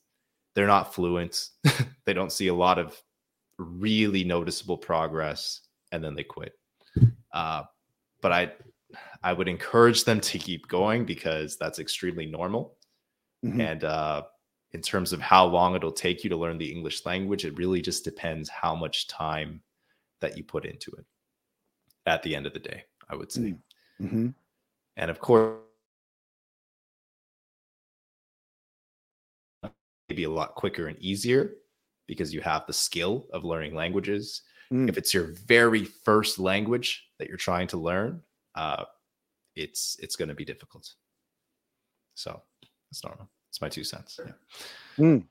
[0.55, 1.49] They're not fluent.
[2.05, 3.01] they don't see a lot of
[3.57, 6.57] really noticeable progress, and then they quit.
[7.31, 7.63] Uh,
[8.21, 8.51] but I,
[9.23, 12.77] I would encourage them to keep going because that's extremely normal.
[13.45, 13.59] Mhm.
[13.59, 14.23] And uh,
[14.71, 17.81] in terms of how long it'll take you to learn the English language, it really
[17.81, 19.61] just depends how much time
[20.19, 21.05] that you put into it.
[22.05, 23.55] At the end of the day, I would say.
[23.99, 24.33] Mhm.
[24.97, 25.59] And of course,
[30.09, 31.55] maybe a lot quicker and easier
[32.07, 34.41] because you have the skill of learning languages.
[34.71, 34.89] Mm.
[34.89, 38.21] If it's your very first language that you're trying to learn,
[38.55, 38.85] uh,
[39.55, 40.89] it's it's going to be difficult.
[42.15, 42.41] So
[42.91, 43.29] it's normal.
[43.49, 44.19] It's my two cents.
[44.23, 44.33] Yeah.
[44.97, 45.25] Mm.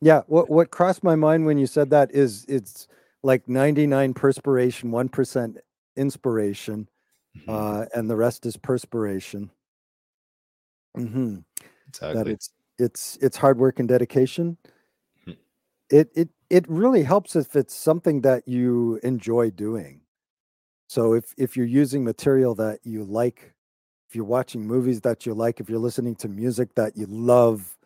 [0.00, 2.88] Yeah, what what crossed my mind when you said that is it's
[3.22, 5.58] like 99 perspiration, 1%
[5.96, 6.88] inspiration,
[7.36, 7.44] Mhm.
[7.48, 9.50] uh, and the rest is perspiration.
[10.96, 11.38] Mm-hmm.
[12.00, 14.56] That it's it's it's hard work and dedication.
[15.26, 15.36] Mhm.
[15.90, 20.00] It it it really helps if it's something that you enjoy doing.
[20.90, 23.54] So if if you're using material that you like,
[24.08, 27.78] if you're watching movies that you like, if you're listening to music that you love,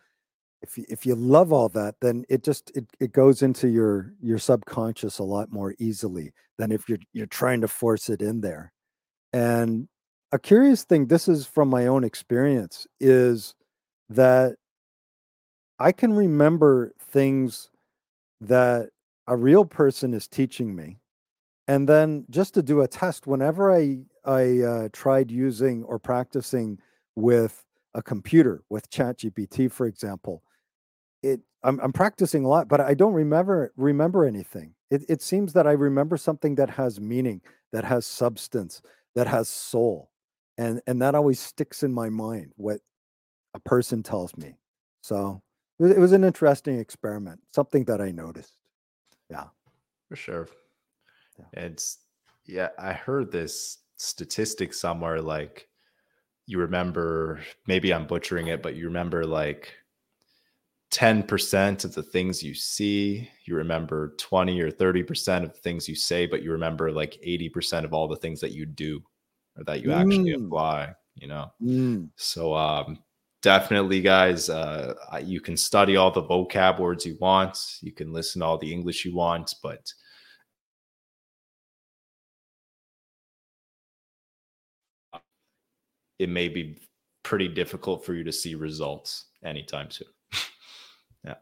[0.63, 4.11] if you, if you love all that, then it just it, it goes into your
[4.19, 8.41] your subconscious a lot more easily than if you're you're trying to force it in
[8.41, 8.73] there.
[9.33, 9.87] And
[10.31, 13.53] a curious thing, this is from my own experience, is
[14.09, 14.55] that
[15.77, 17.69] I can remember things
[18.41, 18.89] that
[19.27, 20.97] a real person is teaching me.
[21.67, 26.79] And then just to do a test, whenever I I uh, tried using or practicing
[27.15, 27.63] with
[27.93, 30.43] a computer with ChatGPT, for example,
[31.23, 34.75] it I'm, I'm practicing a lot, but I don't remember remember anything.
[34.91, 37.41] It, it seems that I remember something that has meaning,
[37.71, 38.81] that has substance,
[39.15, 40.11] that has soul,
[40.57, 42.51] and and that always sticks in my mind.
[42.57, 42.81] What
[43.55, 44.57] a person tells me.
[45.01, 45.41] So
[45.79, 48.57] it was, it was an interesting experiment, something that I noticed.
[49.31, 49.45] Yeah
[50.09, 50.47] for sure.
[51.39, 51.45] Yeah.
[51.65, 51.99] It's
[52.45, 55.67] yeah, I heard this statistic somewhere like
[56.47, 59.73] you remember maybe I'm butchering it, but you remember like
[60.91, 65.95] 10% of the things you see, you remember 20 or 30% of the things you
[65.95, 69.01] say, but you remember like 80% of all the things that you do
[69.57, 70.35] or that you actually Mm.
[70.35, 71.51] apply, you know.
[71.61, 73.03] Mm, So um
[73.41, 78.41] definitely guys, uh you can study all the vocab words you want, you can listen
[78.41, 79.91] to all the English you want, but
[86.19, 86.79] it may be
[87.23, 90.07] pretty difficult for you to see results anytime soon.
[91.25, 91.35] yeah.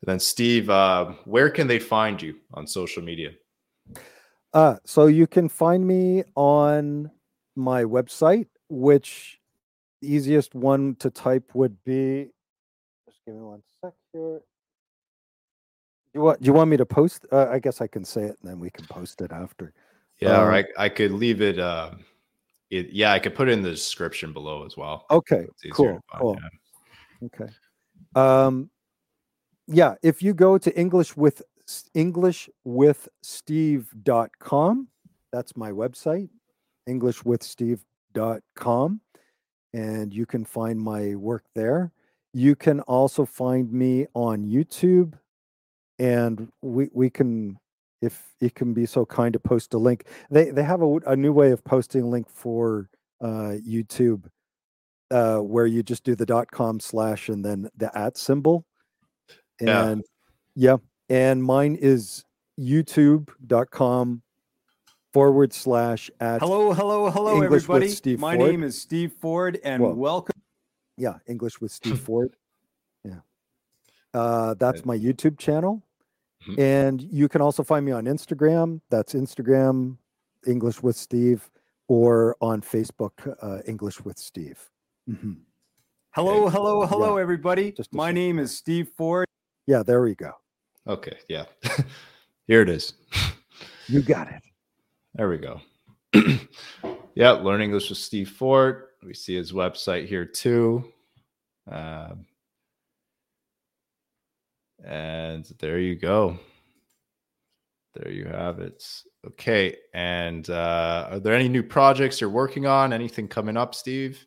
[0.00, 3.30] And then Steve, uh, where can they find you on social media?
[4.52, 7.10] Uh, so you can find me on
[7.56, 9.38] my website, which
[10.00, 12.28] the easiest one to type would be.
[13.06, 14.40] Just give me one sec here.
[16.14, 16.42] You want?
[16.42, 17.26] Do you want me to post?
[17.32, 19.72] Uh, I guess I can say it, and then we can post it after.
[20.20, 21.58] Yeah, or Uh, I, I could leave it.
[21.58, 21.92] Uh,
[22.72, 22.92] it.
[22.92, 25.06] Yeah, I could put it in the description below as well.
[25.10, 26.38] Okay, easier cool, to find, cool.
[26.40, 26.48] yeah.
[27.26, 27.46] Okay.
[28.14, 28.70] Um,
[29.68, 31.40] yeah, if you go to English with
[31.94, 34.88] EnglishWithSteve.com,
[35.32, 36.28] that's my website,
[36.88, 39.00] EnglishWithSteve.com,
[39.72, 41.92] and you can find my work there.
[42.34, 45.14] You can also find me on YouTube,
[45.98, 47.58] and we we can,
[48.02, 50.06] if it can be so kind to post a link.
[50.30, 52.90] They they have a, a new way of posting link for
[53.20, 54.24] uh, YouTube
[55.10, 58.64] uh, where you just do the dot com slash and then the at symbol.
[59.60, 60.02] And
[60.54, 60.76] yeah,
[61.08, 62.24] and mine is
[62.58, 64.22] youtube.com
[65.12, 67.88] forward slash at Hello, hello, hello, English with everybody.
[67.88, 68.50] Steve My Ford.
[68.50, 69.94] name is Steve Ford, and Whoa.
[69.94, 70.40] welcome.
[70.96, 72.34] yeah, English with Steve Ford.
[73.04, 73.20] Yeah.
[74.12, 75.82] Uh, that's my YouTube channel.
[76.46, 76.58] Mhm.
[76.58, 78.80] And you can also find me on Instagram.
[78.90, 79.98] That's Instagram,
[80.46, 81.48] English with Steve.
[81.88, 84.70] or on Facebook, uh, English with Steve.
[85.10, 85.36] Mhm.
[86.12, 86.52] hello, Okay.
[86.56, 87.22] hello, hello, Yeah.
[87.22, 87.72] everybody.
[87.72, 88.14] Just My sec.
[88.14, 89.26] name is Steve Ford.
[89.66, 90.32] Yeah, there we go.
[90.86, 91.46] Okay, yeah.
[92.46, 92.94] Here it is.
[93.88, 94.42] You got it.
[95.14, 95.60] There we go.
[97.14, 98.84] yeah, Learn English with Steve Ford.
[99.02, 100.84] We see his website here too.
[101.66, 102.24] Um,
[104.84, 106.38] and there you go.
[107.94, 108.84] There you have it.
[109.26, 109.76] Okay.
[109.92, 112.92] And uh, are there any new projects you're working on?
[112.92, 114.24] Anything coming up, Steve?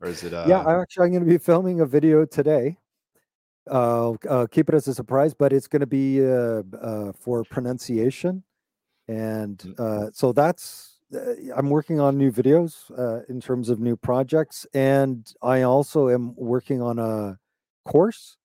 [0.00, 0.32] Or is it?
[0.32, 2.76] Uh, yeah, I actually, I'm going to be filming a video today.
[3.70, 7.44] Uh, uh, keep it as a surprise, but it's going to be uh, uh, for
[7.44, 8.42] pronunciation,
[9.08, 9.80] and Mm.
[9.80, 11.00] uh, so that's.
[11.14, 16.10] Uh, I'm working on new videos uh, in terms of new projects, and I also
[16.10, 17.38] am working on a
[17.86, 18.36] course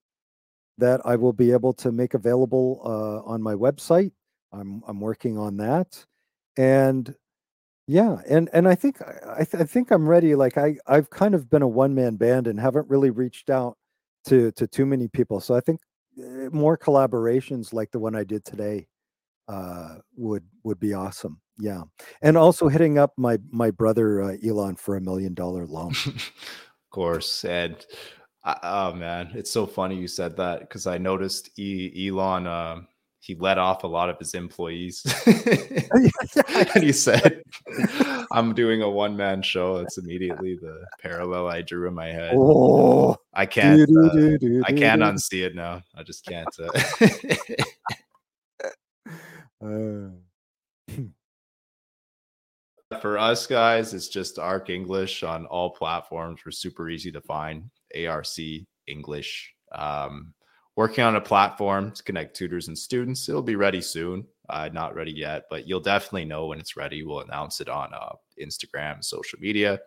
[0.79, 4.11] that I will be able to make available uh, on my website.
[4.51, 6.05] I'm I'm working on that,
[6.57, 7.13] and
[7.87, 10.35] yeah, and and I think I th- I think I'm ready.
[10.35, 13.77] Like I I've kind of been a one man band and haven't really reached out
[14.25, 15.39] to to too many people.
[15.39, 15.81] So I think
[16.19, 18.87] uh, more collaborations like the one I did today
[19.47, 21.41] uh would would be awesome.
[21.59, 21.83] Yeah.
[22.21, 25.91] And also hitting up my my brother uh, Elon for a million dollar loan.
[26.05, 27.43] of course.
[27.43, 27.75] And
[28.43, 32.47] I, oh man, it's so funny you said that because I noticed e- Elon.
[32.47, 32.87] Um,
[33.21, 37.43] he let off a lot of his employees, and he said,
[38.31, 42.33] "I'm doing a one man show." That's immediately the parallel I drew in my head.
[42.35, 43.85] oh, I can't.
[43.85, 45.81] do, do, do, I can't unsee it now.
[45.95, 46.47] I just can't.
[46.57, 47.07] Uh,
[49.61, 50.07] Uh,
[53.01, 56.41] for us guys, it's just ARC English on all platforms.
[56.45, 57.69] We're super easy to find.
[57.95, 58.27] ARC
[58.87, 59.53] English.
[59.71, 60.33] Um,
[60.75, 63.27] working on a platform to connect tutors and students.
[63.27, 64.25] It'll be ready soon.
[64.47, 67.03] Uh, not ready yet, but you'll definitely know when it's ready.
[67.03, 69.79] We'll announce it on uh, Instagram, social media.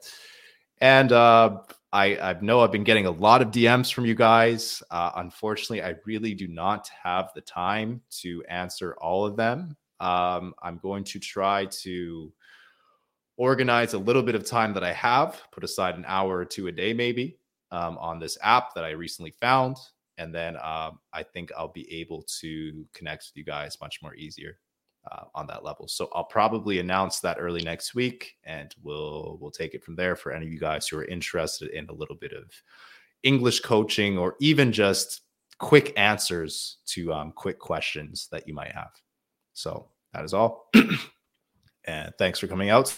[0.81, 1.59] And uh,
[1.93, 4.83] I, I know I've been getting a lot of DMs from you guys.
[4.91, 9.77] Uh, unfortunately, I really do not have the time to answer all of them.
[10.01, 12.33] Um, I'm going to try to
[13.37, 16.67] organize a little bit of time that I have, put aside an hour or two
[16.67, 17.39] a day, maybe,
[17.73, 19.77] um, on this app that I recently found.
[20.19, 24.15] And then um, I think I'll be able to connect with you guys much more
[24.15, 24.59] easier
[25.11, 25.89] uh, on that level.
[25.89, 30.15] So I'll probably announce that early next week, and we'll we'll take it from there
[30.15, 32.45] for any of you guys who are interested in a little bit of
[33.23, 35.23] English coaching or even just
[35.59, 38.91] quick answers to um, quick questions that you might have.
[39.55, 40.69] So that is all.
[41.85, 42.97] and thanks for coming out